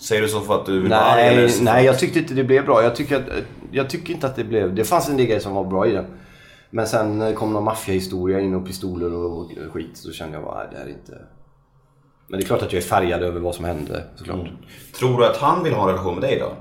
[0.00, 1.22] Säger du så för att du vill vara arg?
[1.22, 2.82] eller Nej, nej, jag tyckte inte det blev bra.
[2.82, 3.22] Jag tycker, att,
[3.70, 4.74] jag tycker inte att det blev...
[4.74, 6.04] Det fanns en del grejer som var bra i den.
[6.70, 9.90] Men sen kom någon maffiahistoria in och pistoler och skit.
[9.96, 11.12] Så kände jag bara, nej det här är inte...
[12.28, 14.48] Men det är klart att jag är färgad över vad som hände såklart.
[14.98, 16.52] Tror du att han vill ha en relation med dig då?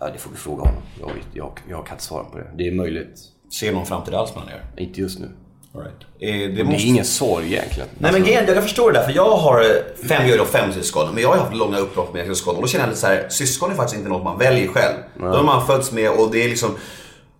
[0.00, 0.82] Ja, det får vi fråga honom.
[1.00, 2.46] Jag, vet, jag, jag kan inte svara på det.
[2.56, 3.18] Det är möjligt.
[3.60, 4.82] Ser någon framtid alls med er?
[4.82, 5.30] Inte just nu.
[5.74, 5.94] All right.
[6.20, 6.82] Eh, det, Det måste...
[6.82, 7.88] är ingen sorg egentligen.
[7.98, 9.66] Nej men grejen, jag kan förstå det där för jag har eh,
[10.08, 11.14] fem, jag är då fem syskon.
[11.14, 13.28] Men jag har haft långa uppbrott med syskon och då känner jag lite så här,
[13.28, 14.96] syskon är faktiskt inte något man väljer själv.
[15.18, 16.70] De har man fötts med och det är liksom,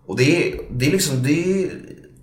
[0.05, 1.69] och det är, det är liksom, det är,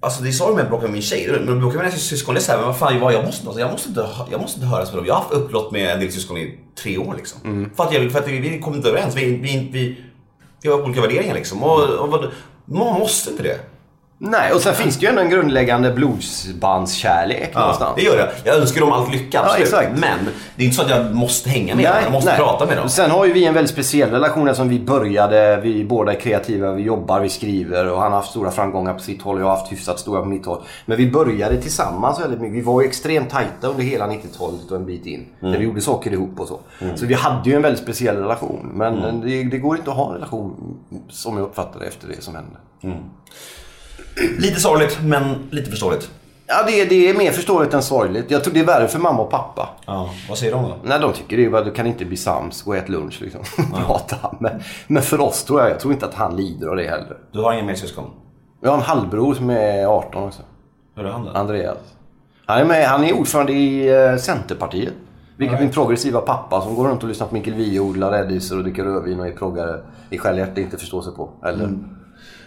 [0.01, 1.29] alltså det är sorgligt med att bråka med min tjej.
[1.47, 3.61] Men bråka med mina syskon, det är såhär, men vad fan, vad, jag måste, alltså,
[3.61, 5.07] jag måste inte, jag måste inte höras med dem.
[5.07, 7.71] Jag har haft uppbrott med en del syskon i tre år liksom.
[7.77, 9.97] För att, jag, för att vi, vi kommer inte överens, vi, vi, vi,
[10.71, 11.63] olika värderingar liksom.
[11.63, 12.31] Och, och vad,
[12.65, 13.61] man måste inte det.
[14.25, 17.93] Nej, och sen finns det ju ändå en grundläggande blodsbandskärlek någonstans.
[17.97, 18.31] Det gör det.
[18.45, 19.63] Jag önskar dem allt lycka, Ja, absolut.
[19.69, 19.91] exakt.
[19.99, 20.19] Men
[20.57, 21.95] det är inte så att jag måste hänga med dem.
[22.03, 22.89] Jag måste prata med dem.
[22.89, 26.73] Sen har ju vi en väldigt speciell relation eftersom vi började, vi båda är kreativa,
[26.73, 29.47] vi jobbar, vi skriver och han har haft stora framgångar på sitt håll och jag
[29.47, 30.63] har haft hyfsat stora på mitt håll.
[30.87, 32.57] Men vi började tillsammans väldigt mycket.
[32.57, 35.27] Vi var ju extremt tajta under hela 90-talet och en bit in.
[35.41, 35.53] Mm.
[35.53, 36.61] Där vi gjorde saker ihop och så.
[36.95, 38.71] Så vi hade ju en väldigt speciell relation.
[38.75, 39.21] Men Mm.
[39.21, 40.77] det, det går inte att ha en relation
[41.09, 42.57] som jag uppfattade efter det som hände.
[44.39, 46.11] Lite sorgligt, men lite förståeligt.
[46.47, 48.31] Ja, det, är- det är mer förståeligt än sorgligt.
[48.31, 49.69] Jag tror det är värre för mamma och pappa.
[49.87, 50.77] Ja, vad säger de då?
[50.85, 53.19] Nej, de tycker det är bara, du kan inte bli sams, gå och ät lunch
[53.23, 53.41] liksom.
[53.87, 54.17] Prata.
[54.41, 57.17] Men, men för oss tror jag, jag tror inte att han lider av det heller.
[57.33, 58.11] Du har ingen mer syskon?
[58.61, 60.43] Jag har en halvbror som är 18 också.
[60.97, 61.31] Hur är han då?
[61.31, 61.79] Andreas.
[62.47, 64.93] Han är, med, han är ordförande i eh, Centerpartiet.
[65.37, 68.63] Vilket min progressiva pappa som går runt och lyssnar på Mikael Wiehe, odlar rädisor och
[68.65, 69.81] dricker rödvin och är proggare
[70.11, 71.31] i självhjärta inte förstår sig på.
[71.45, 71.79] Eller?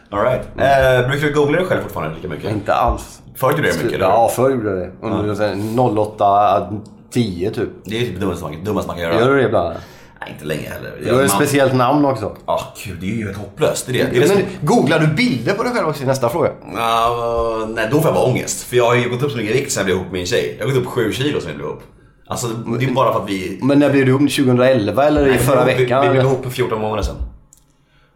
[0.10, 0.42] All right.
[0.58, 2.52] Eh, brukar du googla dig själv fortfarande lika mycket?
[2.52, 3.22] Inte alls.
[3.36, 4.06] Förr gjorde du det mycket, eller?
[4.06, 4.92] Ja, förr gjorde jag det.
[5.02, 6.68] Under 08,
[7.12, 7.70] 10 typ.
[7.84, 9.20] Det är ju typ det dummaste man, dummaste man kan göra.
[9.20, 9.76] Gör du det ibland?
[10.22, 10.92] Nej, inte länge heller.
[11.04, 12.36] Du har ett speciellt namn också.
[12.46, 13.88] Ja, gud, det är ju helt hopplöst.
[13.88, 14.12] Det är det.
[14.12, 14.42] det, är det som...
[14.62, 16.52] Googlar du bilder på dig själv också i nästa fråga?
[16.76, 18.64] Ja, nej, då får jag bara ångest.
[18.64, 20.14] För jag har ju gått upp så mycket i vikt sen jag blev ihop med
[20.14, 20.56] min tjej.
[20.60, 21.84] Jag har gått upp 7 kilo sen jag blev ihop.
[22.28, 23.60] Alltså, det är bara för att vi...
[23.62, 24.22] Men när blev du ihop?
[24.22, 26.02] 2011 eller i Nej, förra vi, veckan?
[26.02, 27.16] Vi, vi blev ihop för 14 månader sedan.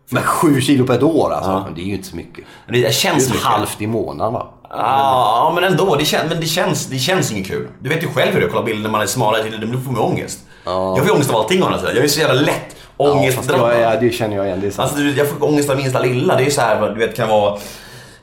[0.10, 1.52] Men 7 kilo på ett år alltså?
[1.66, 2.46] Men det är ju inte så mycket.
[2.68, 3.44] Det, det Det känns mycket.
[3.44, 4.48] halvt i månaden va?
[4.70, 5.96] Ja, men ändå.
[5.96, 7.68] Det, kän, men det, känns, det känns inget kul.
[7.80, 9.44] Du vet ju själv hur det är att kolla bilder när man är smalare.
[9.44, 10.40] Det det får mig ångest.
[10.66, 11.96] Jag får ångest av allting å andra sidan.
[11.96, 13.82] Jag är så jävla lätt Ja, ångestdrabbad.
[13.82, 14.60] ja, det känner jag igen.
[14.62, 14.90] Det är sant.
[14.90, 16.36] Alltså, du, jag får ångest av minsta lilla.
[16.36, 17.58] Det är så här, du vet, kan vara...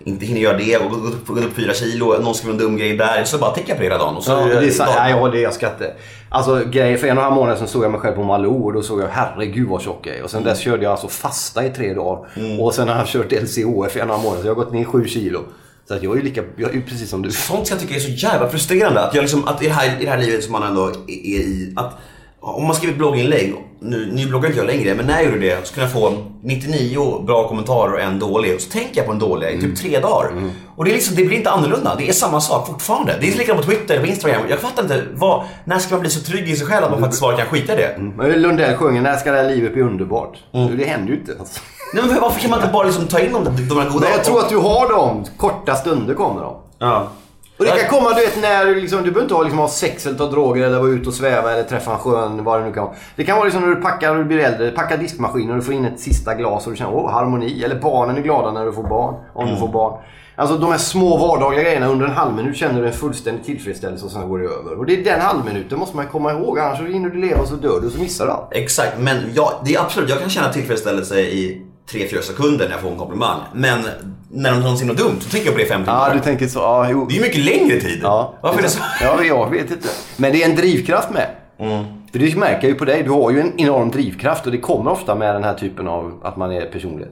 [0.07, 3.25] Inte hinner göra det och gå upp, fyra kilo, någon skriver en dum grej där.
[3.25, 4.17] Så bara tänker jag på det hela dagen.
[4.17, 4.91] Och så Ja, det är sant.
[4.97, 5.95] Nej, ja, det jag ska inte.
[6.29, 8.65] Alltså grejen för en och en halv månad sedan såg jag mig själv på Malou
[8.65, 10.23] och då såg jag herregud vad tjock jag är.
[10.23, 12.27] Och sen dess körde jag alltså fasta i tre dagar.
[12.61, 14.65] Och sen har jag kört LCHF i en och en halv månad så jag har
[14.65, 15.41] gått ner 7 kilo.
[15.89, 17.31] Så att jag är ju lika, jag är precis som du.
[17.31, 19.01] Sånt kan jag tycka är så jävla frustrerande.
[19.01, 21.11] Att, jag liksom, att i, det här, i det här livet som man ändå är
[21.11, 21.73] i.
[21.77, 21.99] Att
[22.41, 25.39] om man skriver ett blogginlägg, nu, nu bloggar inte jag längre, men när jag gjorde
[25.39, 26.13] det så kunde jag få
[26.43, 28.55] 99 bra kommentarer och en dålig.
[28.55, 30.31] Och så tänker jag på en dålig i typ tre dagar.
[30.77, 31.95] Och det, är liksom, det blir inte annorlunda.
[31.99, 33.17] Det är samma sak fortfarande.
[33.21, 34.43] Det är likadant på Twitter, på Instagram.
[34.49, 37.01] Jag fattar inte, vad, när ska man bli så trygg i sig själv att man
[37.01, 37.97] faktiskt bara kan skita i det?
[38.17, 40.39] Men Lundell sjunger När ska det här livet bli underbart?
[40.53, 41.37] Det händer ju inte.
[41.39, 41.61] Alltså.
[41.95, 44.01] Nej, men varför kan man inte bara liksom ta in de, de här goda...
[44.01, 45.25] Men jag tror att du har dem.
[45.37, 46.57] Korta stunder kommer de.
[46.79, 47.09] Ja.
[47.59, 49.69] Och det kan komma du vet när du liksom, du behöver inte ha, liksom, ha
[49.69, 52.67] sex eller ta droger eller vara ute och sväva eller träffa en sjön, vad det
[52.67, 52.95] nu kan vara.
[53.17, 55.63] Det kan vara liksom när du packar och du blir äldre, packar diskmaskinen och du
[55.63, 57.65] får in ett sista glas och du känner åh, harmoni.
[57.65, 60.01] Eller barnen är glada när du får barn, om du får barn.
[60.39, 64.05] Alltså de här små vardagliga grejerna under en halv minut känner du en fullständig tillfredsställelse
[64.05, 64.79] och sen går det över.
[64.79, 67.55] Och det är den halvminuten måste man komma ihåg, annars hinner du leva och så
[67.55, 68.49] dör du och så missar du allt.
[68.51, 72.81] Exakt, men ja, det är absolut, jag kan känna tillfredsställelse i 3-4 sekunder när jag
[72.81, 73.41] får en komplimang.
[73.55, 73.79] Men
[74.31, 76.09] när de någonsin något dumt så tänker jag på det i fem timmar.
[76.09, 76.59] Ja, du tänker så.
[76.59, 77.07] Ja, jo.
[77.07, 78.01] Det är ju mycket längre tid.
[78.03, 78.81] Ja, Varför är det så?
[79.03, 79.89] Ja, jag vet inte.
[80.17, 81.29] Men det är en drivkraft med.
[82.17, 83.03] För det märker jag ju på dig.
[83.03, 86.21] Du har ju en enorm drivkraft och det kommer ofta med den här typen av
[86.23, 87.07] att man är personlig.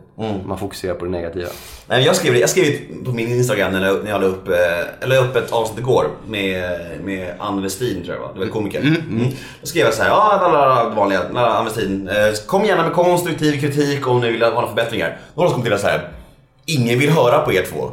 [0.47, 1.49] Man fokuserar på det negativa.
[1.87, 5.09] Nej, jag skrev, jag skrev på min Instagram när jag, när jag la upp, eh,
[5.09, 8.31] la upp ett avsnitt igår med, med Ann Westin tror jag va?
[8.35, 8.81] Du vet komiker.
[8.81, 9.27] Mm.
[9.61, 12.09] Då skrev jag så här, ja la, la, la, det vanliga, la, la, Ann Westin.
[12.09, 12.15] Eh,
[12.47, 15.19] kom gärna med konstruktiv kritik om ni vill ha några förbättringar.
[15.35, 16.09] Då har de kommenterat så här,
[16.67, 17.91] ingen vill höra på er två.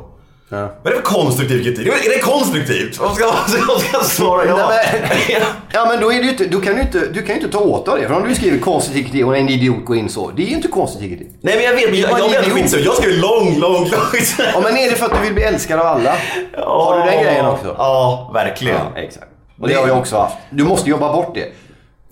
[0.51, 0.57] Ja.
[0.57, 1.87] Vad är det för konstruktiv kritik?
[1.87, 2.99] Är det konstruktivt?
[2.99, 3.25] Vad ska,
[3.67, 4.69] vad ska jag svara ja?
[4.69, 5.41] Nej, men,
[5.73, 7.57] ja men då, är det ju inte, då kan du, inte, du kan ju inte
[7.57, 8.07] ta åt dig det.
[8.07, 10.31] För om du skriver konstruktiv kritik och en idiot går in så.
[10.31, 11.35] Det är ju inte konstruktiv kritik.
[11.41, 12.51] Nej men jag vet, men jag, jag vet det?
[12.51, 12.81] skitsur.
[12.85, 13.89] Jag skriver lång, lång, lång.
[14.37, 16.15] Ja men är det för att du vill bli älskad av alla?
[16.57, 17.75] Har du den grejen också?
[17.77, 18.75] Ja, verkligen.
[18.75, 19.27] Ja, exakt.
[19.59, 20.37] Och det har jag också haft.
[20.49, 21.47] Du måste jobba bort det.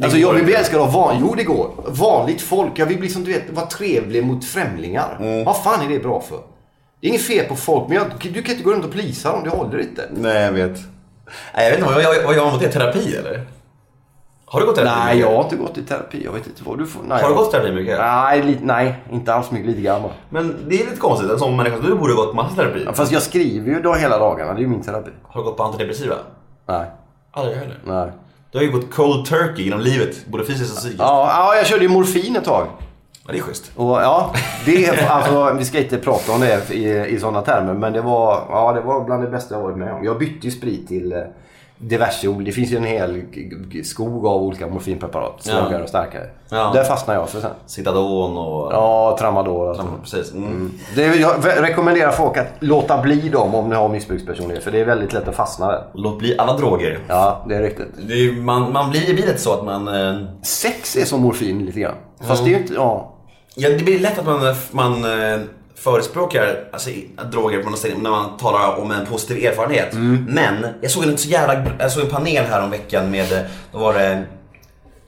[0.03, 1.17] Alltså jag vill bli älskad av van...
[1.19, 1.71] Jo det går.
[1.87, 2.71] Vanligt folk.
[2.75, 5.17] Jag vill bli som du vet, vara trevlig mot främlingar.
[5.19, 5.43] Mm.
[5.43, 6.39] Vad fan är det bra för?
[7.01, 9.31] Det är inget fel på folk, men jag, du kan inte gå runt och plisa
[9.31, 9.43] dem.
[9.43, 10.09] Det håller inte.
[10.11, 10.79] Nej, jag vet.
[11.55, 12.67] Nej, jag vet inte vad jag, vad jag har mot det.
[12.71, 13.45] Terapi eller?
[14.45, 14.99] Har du gått i terapi?
[15.05, 16.21] Nej, jag har inte gått i terapi.
[16.25, 17.01] Jag vet inte vad du får.
[17.03, 17.97] Nej, Har du jag- gått i terapi mycket?
[17.97, 19.67] Nej, lite, nej, inte alls mycket.
[19.69, 20.01] Lite grann.
[20.29, 21.31] Men det är lite konstigt.
[21.31, 22.83] En sån människa som du borde gått massa terapi.
[22.85, 24.53] Ja, Fast jag skriver ju då hela dagarna.
[24.53, 25.09] Det är ju min terapi.
[25.23, 26.15] Har du gått på antidepressiva?
[26.67, 26.85] Nej,
[27.31, 27.79] Aldrig heller.
[27.85, 28.11] nej.
[28.51, 30.99] Du har ju gått cold turkey genom livet, både fysiskt och psykiskt.
[31.01, 32.67] Ja, ja, jag körde ju morfin ett tag.
[33.29, 33.71] Ja, det är schysst.
[33.75, 34.33] Och ja,
[34.65, 37.73] det, alltså, vi ska inte prata om det i, i sådana termer.
[37.73, 40.03] Men det var, ja, det var bland det bästa jag varit med om.
[40.03, 41.19] Jag bytte ju sprit till eh,
[41.77, 43.21] diverse Det finns ju en hel
[43.83, 45.43] skog av olika morfinpreparat.
[45.43, 45.83] Svagare Ja.
[45.83, 46.29] och starkare.
[46.49, 46.71] Ja.
[46.73, 47.51] Där fastnade jag för sen.
[47.65, 48.73] Citadon och...
[48.73, 49.89] Ja, tramadol Ja, sånt.
[50.03, 50.33] precis.
[50.33, 50.71] Mm.
[50.95, 54.63] Det, jag rekommenderar folk att låta bli dem om ni har missbrukspersonlighet.
[54.63, 55.83] För det är väldigt lätt att fastna där.
[55.93, 56.99] Låt bli alla droger.
[57.07, 57.87] Ja, det är riktigt.
[58.07, 59.87] Det är, man, man blir, det blir så att man...
[59.87, 61.95] Eh, Sex är som morfin lite grann.
[62.21, 62.73] Fast det är ju inte...
[62.73, 63.15] Ja.
[63.59, 65.39] Ja, det blir lätt att man, man eh,
[65.75, 66.89] förespråkar alltså,
[67.31, 69.93] droger på något sätt när man talar om en positiv erfarenhet.
[70.27, 71.65] Men jag såg en så jävla...
[71.79, 73.45] Jag såg en panel här om veckan med...
[73.71, 74.23] Då var det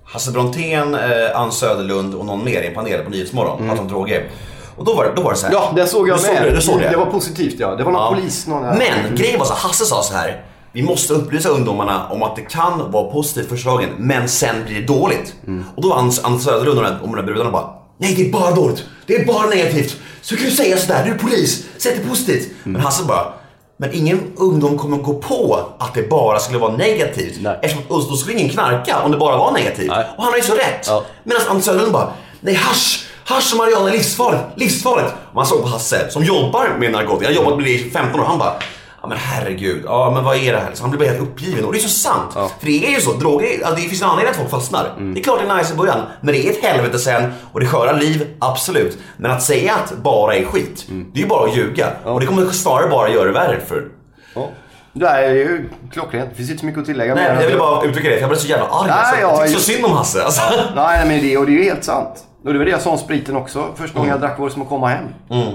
[0.05, 3.57] Hasse Brontén, eh, Ann Söderlund och någon mer i en panel på Nyhetsmorgon.
[3.57, 4.29] Pratade om droger.
[4.75, 5.53] Och då var det, då var det så här.
[5.53, 6.35] Ja, det såg jag du med.
[6.37, 6.89] Såg det, du såg det.
[6.89, 7.75] det var positivt ja.
[7.75, 8.09] Det var någon Ja.
[8.15, 8.47] polis.
[8.47, 10.43] Någon, Men grejen var så här, Hasse sa så här.
[10.73, 14.75] Vi måste upplysa ungdomarna om att det kan vara positivt första dagen, men sen blir
[14.81, 15.35] det dåligt.
[15.75, 17.69] Och då var Anders Söderlund och de här- och de där brudarna bara
[18.01, 18.83] Nej, det är bara dåligt.
[19.05, 19.97] Det är bara negativt.
[20.21, 21.65] Så kan du säga sådär, du är polis.
[21.77, 22.49] Säg det positivt.
[22.63, 23.33] Men Hasse bara
[23.81, 27.37] men ingen ungdom kommer gå på att det bara skulle vara negativt.
[27.41, 27.59] Nej.
[27.61, 29.87] Eftersom då skulle ingen knarka om det bara var negativt.
[29.87, 30.05] Nej.
[30.17, 30.87] Och han har ju så rätt.
[30.87, 31.03] Ja.
[31.23, 35.13] Medan Anders Söderlund bara, nej hasch, hasch och marijuana är livsfarligt, livsfarligt.
[35.29, 37.89] Och man såg på Hasse som jobbar med narkotika, han har jobbat med det i
[37.91, 38.53] 15 år, han bara,
[39.01, 40.69] ja men herregud, ja men vad är det här?
[40.73, 42.33] Så han blir bara helt uppgiven och det är så sant.
[42.33, 44.95] För det är ju så, droger, ja, det finns en anledning att folk fastnar.
[45.13, 47.59] Det är klart det är nice i början, men det är ett helvete sen och
[47.59, 48.97] det sköra liv, absolut.
[49.17, 51.87] Men att säga att bara är skit, det är ju bara att ljuga.
[52.03, 53.87] Och det kommer snarare bara göra det värre för
[54.35, 54.49] Ja.
[54.93, 56.29] Det är ju klockrent.
[56.29, 57.15] Det finns inte så mycket att tillägga.
[57.15, 58.87] Nej, jag vill bara uttrycka det, jag blev så jävla arg.
[58.87, 59.21] Nej, alltså.
[59.21, 60.23] ja, jag tycker så synd om Hasse.
[60.23, 60.41] Alltså.
[60.75, 62.25] Nej, men det, och det är ju helt sant.
[62.45, 63.65] Och det var det jag sa om spriten också.
[63.75, 65.05] Första gången jag drack var det som att komma hem.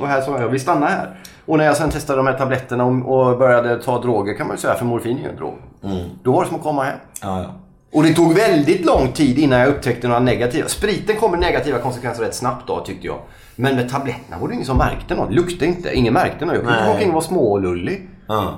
[0.01, 1.17] Och här sa jag, vi stannar här.
[1.47, 4.61] Och när jag sen testade de här tabletterna och, började ta droger kan man ju
[4.61, 5.55] säga, för morfin är ju en drog.
[6.23, 6.99] Då var det som att komma hem.
[7.23, 7.51] Ja, ja.
[7.93, 10.69] Och det tog väldigt lång tid innan jag upptäckte några negativa.
[10.69, 13.19] Spriten kom med negativa konsekvenser rätt snabbt då tyckte jag.
[13.57, 15.33] Men med tabletterna var det ingen som märkte något.
[15.33, 15.95] Luktade inte.
[15.95, 16.55] Ingen märkte något.
[16.55, 18.09] Jag kunde gå omkring och vara smålullig.
[18.29, 18.55] Ja.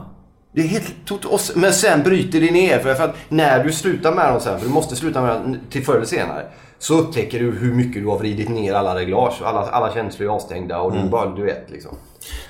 [0.59, 2.79] Det är helt Men sen bryter det ner.
[2.79, 5.85] För, att när du slutar med dem sen, för du måste sluta med dem till
[5.85, 6.47] förr eller senare.
[6.79, 9.43] Så upptäcker du hur mycket du har vridit ner alla reglage.
[9.45, 11.97] Alla, alla känslor är avstängda och du bara, du vet liksom.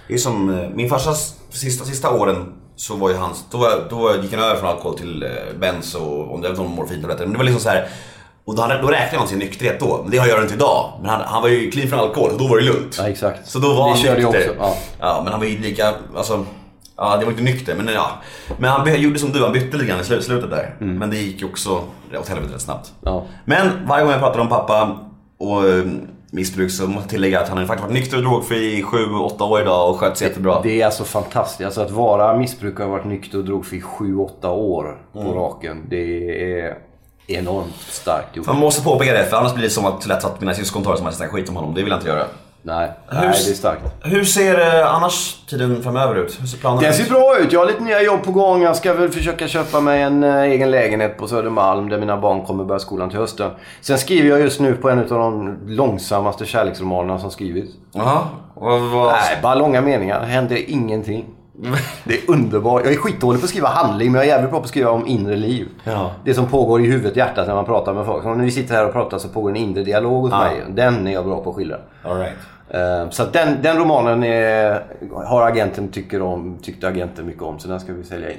[0.09, 3.59] Det är som eh, min farsas sista, sista åren så var ju hans, då,
[3.91, 7.25] då gick han över från alkohol till eh, bens och om det var någon morfintabletter.
[7.25, 7.89] Men det var liksom så här.
[8.45, 10.01] Och då, hade, då räknade han sin nykterhet då.
[10.03, 10.93] Men det gör han inte idag.
[11.01, 12.97] Men han, han var ju clean från alkohol och då var det lugnt.
[12.99, 13.49] Ja, exakt.
[13.49, 14.51] Så då var Det han körde jag nykter.
[14.51, 14.77] också, ja.
[14.99, 16.47] ja, men han var ju lika, alltså.
[16.99, 18.11] Ja, det var inte nykter, men ja.
[18.59, 20.75] Men han gjorde som du, han bytte lite grann i slu- slutet där.
[20.79, 21.83] Men det gick ju också
[22.21, 22.93] åt helvete rätt snabbt.
[23.03, 23.15] Mm.
[23.15, 23.25] Ja.
[23.45, 24.99] Men varje gång jag pratar om pappa
[25.39, 25.85] och eh,
[26.33, 29.43] missbruk så måste jag tillägga att han har faktiskt varit nykter och drogfri i 7-8
[29.43, 30.61] år idag och skött sig jättebra.
[30.63, 31.65] Det är alltså fantastiskt.
[31.67, 35.33] Alltså att vara missbrukare och varit nykter och drogfri i 7-8 år på Mm.
[35.35, 35.85] raken.
[35.91, 36.31] Det
[36.61, 36.79] är
[37.27, 38.47] enormt starkt gjort.
[38.47, 40.93] Man måste påpeka det för annars blir det som att lätt att mina syskon tar
[40.93, 41.75] det som att jag skit om honom.
[41.75, 42.25] Det vill jag inte göra.
[42.63, 43.83] Nej, Hur- nej, det är starkt.
[44.03, 46.39] Hur ser eh, annars tiden framöver ut?
[46.41, 46.97] Hur ser planen Den ut?
[46.97, 47.53] ser bra ut.
[47.53, 48.63] Jag har lite nya jobb på gång.
[48.63, 52.43] Jag ska väl försöka köpa mig en eh, egen lägenhet på Södermalm där mina barn
[52.47, 53.51] kommer börja skolan till hösten.
[53.81, 57.73] Sen skriver jag just nu på en av de långsammaste kärleksromanerna som skrivits.
[57.93, 58.19] Jaha.
[58.55, 59.07] Vad, vad...
[59.13, 60.21] Nej, bara långa meningar.
[60.21, 61.25] Det händer ingenting.
[62.05, 62.83] Det är underbart.
[62.85, 64.91] Jag är skitdålig på att skriva handling men jag är jävligt bra på att skriva
[64.91, 65.69] om inre liv.
[65.85, 66.11] Ja.
[66.25, 68.23] Det som pågår i huvudet, hjärtat när man pratar med folk.
[68.23, 70.39] Så när vi sitter här och pratar så pågår en inre dialog hos Ja.
[70.39, 70.63] mig.
[70.69, 71.77] Den är jag bra på att skildra.
[72.05, 72.33] All right.
[72.71, 74.83] Eh, Så den, den romanen är,
[75.27, 78.37] har agenten tycker om, tyckte agenten mycket om så den ska vi sälja in.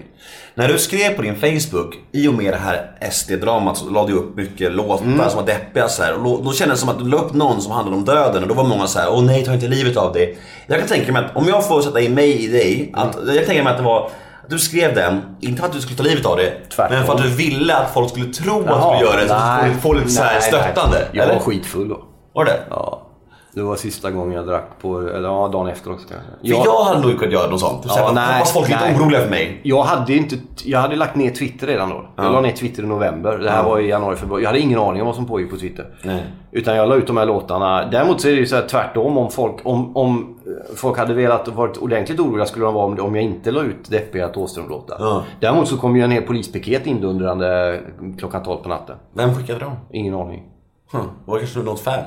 [0.55, 4.17] När du skrev på din Facebook, i och med det här SD-dramat så lade du
[4.17, 5.29] upp mycket låtar Mm.
[5.29, 6.13] som var deppiga så här.
[6.17, 8.43] Och då, då kändes det som att du la upp någon som handlade om döden
[8.43, 10.37] och då var många så här: åh nej ta inte livet av dig.
[10.67, 13.27] Jag kan tänka mig att om jag får sätta in mig i dig, att, Mm.
[13.27, 14.09] jag kan tänka mig att det var
[14.49, 16.97] du skrev den, inte för att du skulle ta livet av dig, Tvärtom.
[16.97, 19.27] men för att du ville att folk skulle tro att du Jaha, skulle göra det,
[19.27, 20.97] så att nej, du skulle få lite så här nej, stöttande.
[20.97, 21.07] nej.
[21.11, 21.33] Jag eller?
[21.33, 21.99] var skitfull då.
[22.33, 22.59] Var det?
[22.69, 23.05] Ja.
[23.53, 26.29] Det var sista gången jag drack på, eller ja, dagen efter också kanske.
[26.55, 27.83] För jag, hade nog kunnat göra något sånt.
[27.87, 29.59] Ja, Ja, nej, hoppas folk är lite oroliga för mig.
[29.63, 32.05] Jag hade inte, jag hade lagt ner Twitter redan då.
[32.15, 33.37] Jag la ner Twitter i november.
[33.37, 34.43] Det här var i januari, februari.
[34.43, 35.85] Jag hade ingen aning om vad som pågick på Twitter.
[36.03, 36.23] Nej.
[36.51, 37.85] Utan jag la ut de här låtarna.
[37.85, 39.17] Däremot så är det ju så här tvärtom.
[39.17, 42.99] Om folk, om, om eh, folk hade velat varit ordentligt oroliga skulle de vara om,
[42.99, 44.97] om jag inte la ut deppiga Thåström-låtar.
[44.99, 45.23] Ja.
[45.39, 47.79] Däremot så kom ju en hel polispiket indundrande
[48.17, 48.95] klockan 12 på natten.
[49.13, 49.73] Vem skickade dem?
[49.91, 50.43] Ingen aning.
[50.91, 51.01] Hm.
[51.25, 52.03] Var det kanske något fan?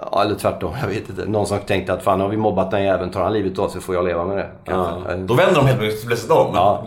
[0.00, 0.72] Ja, eller tvärtom.
[0.80, 1.24] Jag vet inte.
[1.24, 3.80] Någon som tänkte att fan har vi mobbat den jäveln, tar han livet av sig
[3.80, 4.50] får jag leva med det.
[4.64, 4.98] Ja.
[5.16, 6.54] Då vänder de helt plötsligt om.
[6.54, 6.86] Ja.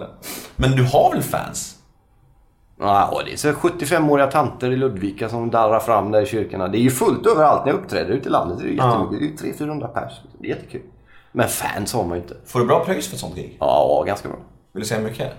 [0.55, 1.75] Men du har väl fans?
[2.79, 6.67] Ja, det är så 75-åriga tanter i Ludvika som darrar fram där i kyrkorna.
[6.67, 8.57] Det är ju fullt överallt när jag uppträder ute i landet.
[8.57, 9.41] Det är ju jättemycket.
[9.41, 10.13] Det är 300-400 pers.
[10.39, 10.81] Det är jättekul.
[11.31, 12.35] Men fans har man ju inte.
[12.45, 13.57] Får du bra pröjs för ett sånt gig?
[13.59, 14.37] Ja, ganska bra.
[14.73, 15.33] Vill du säga mycket?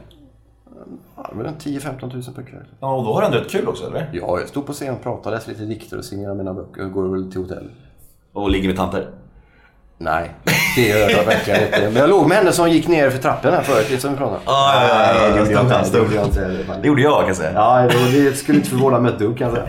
[1.32, 2.64] Var en 10-15 tusen per kväll.
[2.80, 4.10] Ja, och då har du ändå rätt kul också, eller?
[4.12, 6.92] Ja, jag stod på scen och pratade, läste lite dikter och signerade mina böcker och
[6.92, 7.70] går väl till hotell.
[8.32, 9.10] Och ligger med tanter?
[9.98, 10.30] Nej,
[10.76, 11.80] det gör jag verkligen inte.
[11.80, 14.36] Men jag låg med henne som gick ner för trappen här förut, som vi pratade
[14.36, 14.42] om.
[14.46, 15.90] Ja, ja, ja, ja, Nej, det gjorde jag inte.
[15.92, 16.78] Det gjorde jag inte.
[16.82, 17.52] Det gjorde jag kan jag säga.
[17.54, 19.68] Ja, det skulle inte förvåna mig ett dugg kan jag säga.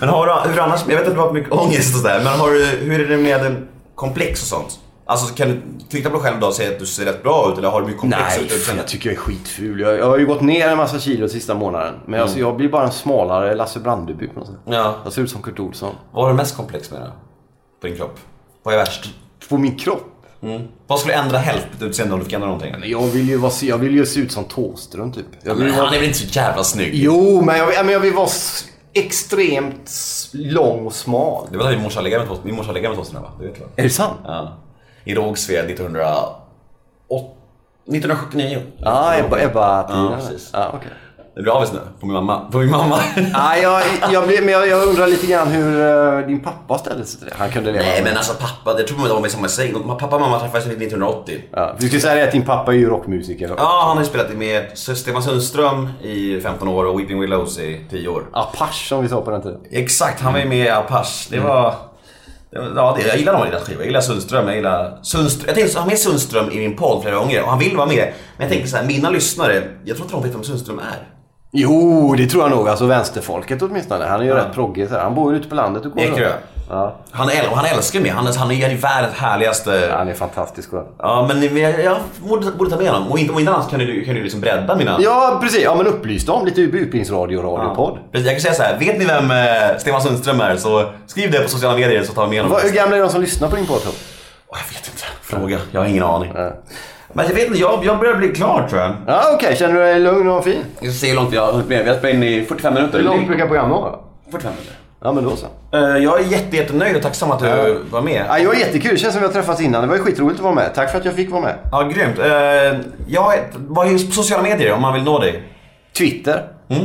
[0.00, 2.40] Men har du, hur annars, jag vet att du har mycket ångest och sådär, men
[2.40, 3.56] har du, hur är det med
[3.94, 4.78] komplex och sånt?
[5.08, 7.50] Alltså kan du titta på dig själv då och säga att du ser rätt bra
[7.52, 9.80] ut eller har du mycket komplex Nej, ut jag tycker jag är skitful.
[9.80, 11.94] Jag, jag har ju gått ner en massa kilo sista månaden.
[12.06, 14.56] Men alltså, jag blir bara en smalare Lasse Brandeby på något sätt.
[14.64, 14.94] Ja.
[15.04, 15.94] Jag ser ut som Kurt Olsson.
[16.12, 17.06] Vad har du mest komplex med då?
[17.80, 18.18] På din kropp?
[18.62, 19.14] Vad är värst?
[19.48, 20.12] På min kropp?
[20.86, 22.74] Vad skulle ändra helt utseende om du fick ändra någonting?
[22.84, 25.26] Jag vill ju, vara, jag vill ju se ut som Thåström typ.
[25.42, 25.84] Jag vill Men vara...
[25.84, 26.90] han är väl inte så jävla snygg?
[26.94, 28.28] Jo, men jag, vill- men jag vill vara
[28.92, 29.90] extremt
[30.32, 31.46] lång och smal.
[31.50, 32.36] Det var där min morsa läggade med
[32.98, 33.30] Thåström- va?
[33.40, 33.68] Det vet jag.
[33.76, 34.18] Är det sant?
[34.24, 34.52] Ja.
[35.06, 36.34] I Rågsved 1908
[37.88, 38.62] 1979.
[38.78, 40.04] Ja, Ebba, Ebba-tiden.
[40.04, 40.50] Ja, precis.
[40.52, 40.90] Ja, okej.
[41.34, 42.40] Det blir avis nu, på min mamma.
[42.52, 42.98] På min mamma.
[43.16, 43.82] Nej, jag,
[44.12, 45.80] jag, blir- men jag, jag undrar lite grann hur
[46.20, 47.34] eh, din pappa ställde sig till det.
[47.38, 49.72] Han kunde leva Nej men alltså pappa, jag tror de var i samma säng.
[49.98, 51.42] Pappa och mamma träffades 1980.
[51.52, 53.54] Ja, vi skulle säga det att din pappa är ju rockmusiker.
[53.58, 57.86] Ja, han har ju spelat med Stefan Sundström i 15 år och Weeping Willows i
[57.90, 58.22] 10 år.
[58.32, 59.60] Apache som vi sa på den tiden.
[59.70, 61.28] Exakt, han var ju med i Apache.
[61.30, 61.54] Det var...
[61.56, 61.74] det var-
[62.76, 63.80] Ja, det, jag gillar de deras skivor.
[63.80, 64.46] Jag gillar Sundström.
[64.46, 65.46] Jag gillar Sundström.
[65.46, 68.12] Jag tänkte ha med Sundström i min podd flera gånger och han vill vara med.
[68.36, 71.08] Men jag tänker så här, mina lyssnare, jag tror inte de vet vem Sundström är.
[71.52, 72.68] Jo, det tror jag nog.
[72.68, 74.04] Alltså vänsterfolket åtminstone.
[74.04, 74.88] Han är ju rätt proggig.
[74.88, 76.32] Han bor ju ute på landet och går Ekerö.
[76.68, 76.96] Ja.
[77.10, 78.10] Han, äl- och han älskar mig.
[78.10, 79.94] Han, är- han är världens härligaste...
[79.96, 80.72] Han är fantastisk.
[80.72, 80.84] va?
[80.98, 81.96] Ja, men jag, jag
[82.28, 83.10] borde, borde ta med honom.
[83.12, 84.96] Och inte, om inte annat kan du, kan du liksom bredda mina...
[85.00, 85.64] Ja, precis.
[85.64, 87.98] Ja, men upplysta om lite utbildningsradio och radiopodd.
[88.12, 88.78] Precis, jag kan säga så här.
[88.78, 92.24] vet ni vem eh, Stefan Sundström är så skriv det på sociala medier så tar
[92.24, 92.52] vi med honom.
[92.52, 93.80] Vad- Hur gamla är de som lyssnar på din podd?
[93.86, 95.04] Åh, jag vet inte.
[95.22, 95.58] Fråga.
[95.72, 96.32] Jag har ingen aning.
[96.34, 96.52] Ja.
[97.12, 98.92] Men jag vet inte, jag, jag börjar bli klar tror jag.
[99.06, 99.56] Ja, okej.
[99.56, 100.64] Känner du dig lugn och fin?
[100.80, 101.84] Jag ska se hur långt vi har hunnit med.
[101.84, 102.98] Vi har spelat in i 45 minuter.
[102.98, 103.92] Hur långt brukar programmet vara?
[104.30, 104.74] 45 minuter.
[105.02, 105.46] Ja, men då så.
[105.76, 108.24] Eh, jag är jätte, jättenöjd och tacksam att du var med.
[108.28, 108.90] Ja, jag är jättekul.
[108.90, 109.82] Det känns som vi har träffats innan.
[109.82, 110.74] Det var ju skitroligt att vara med.
[110.74, 111.58] Tack för att jag fick vara med.
[111.72, 112.18] Ja, grymt.
[112.18, 112.24] Uh,
[113.08, 115.42] jag vad är sociala medier om man vill nå dig?
[115.98, 116.48] Twitter.
[116.68, 116.84] Mm?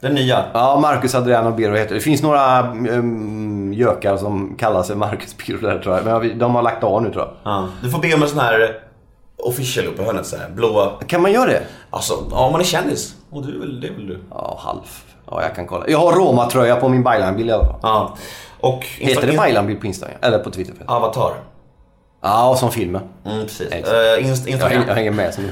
[0.00, 0.44] Den nya.
[0.52, 1.94] Ja, Marcus Adriano Biro heter det.
[1.94, 6.04] Det finns några um, gökar som kallar sig Marcus Biro där tror jag.
[6.04, 7.32] Men de har lagt av nu tror jag.
[7.52, 7.68] Ja.
[7.82, 8.80] Du får be om en sån här
[9.36, 10.50] official uppe i hörnet så här.
[10.50, 10.90] Blåa.
[11.06, 11.62] Kan man göra det?
[11.90, 13.14] Alltså, ja, om man är kändis.
[13.30, 14.18] Och du är väl, det är väl du?
[14.30, 14.80] Ja, halv.
[15.30, 15.84] Ja, jag kan kolla.
[15.88, 17.78] Jag har Roma-tröja på min Baylan-bild i alla fall.
[17.82, 18.16] Ja.
[18.60, 20.16] Och Heter det Baylan-bild på Instagram?
[20.22, 20.74] Eller på Twitter?
[20.86, 21.32] Avatar.
[22.22, 23.02] Ja, som filmen.
[23.26, 23.68] Mm, precis.
[23.72, 23.86] Uh, inst-
[24.18, 24.70] Jag Instagram.
[24.70, 25.34] hänger, jag hänger med.
[25.34, 25.44] Som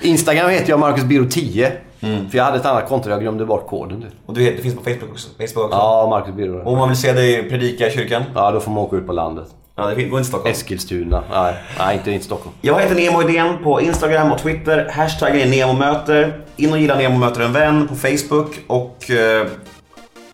[0.00, 1.72] Instagram heter jag Marcus Biro 10.
[2.00, 4.02] För jag hade ett annat konto jag glömde bort koden.
[4.02, 4.10] Typ.
[4.26, 5.28] Och du heter, det finns på Facebook också?
[5.28, 5.78] Facebook också?
[5.78, 6.58] Ja, Marcus Biro.
[6.64, 8.22] Och om man vill se dig predika i kyrkan?
[8.34, 9.46] Ja, då får man åka ut på landet.
[9.78, 10.52] Ja, det går inte Stockholm.
[10.52, 11.22] Eskilstuna.
[11.30, 12.56] Nej, nej inte, inte Stockholm.
[12.60, 14.90] Jag heter Nemo Idén på Instagram och Twitter.
[14.94, 16.40] Hashtaggen är NEMOMÖTER.
[16.56, 19.10] In och gilla Nemo möter en vän på Facebook och...
[19.10, 19.46] eh,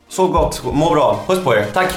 [0.09, 0.63] så gott.
[0.73, 1.21] Må bra.
[1.27, 1.67] Puss på er.
[1.73, 1.95] Tack!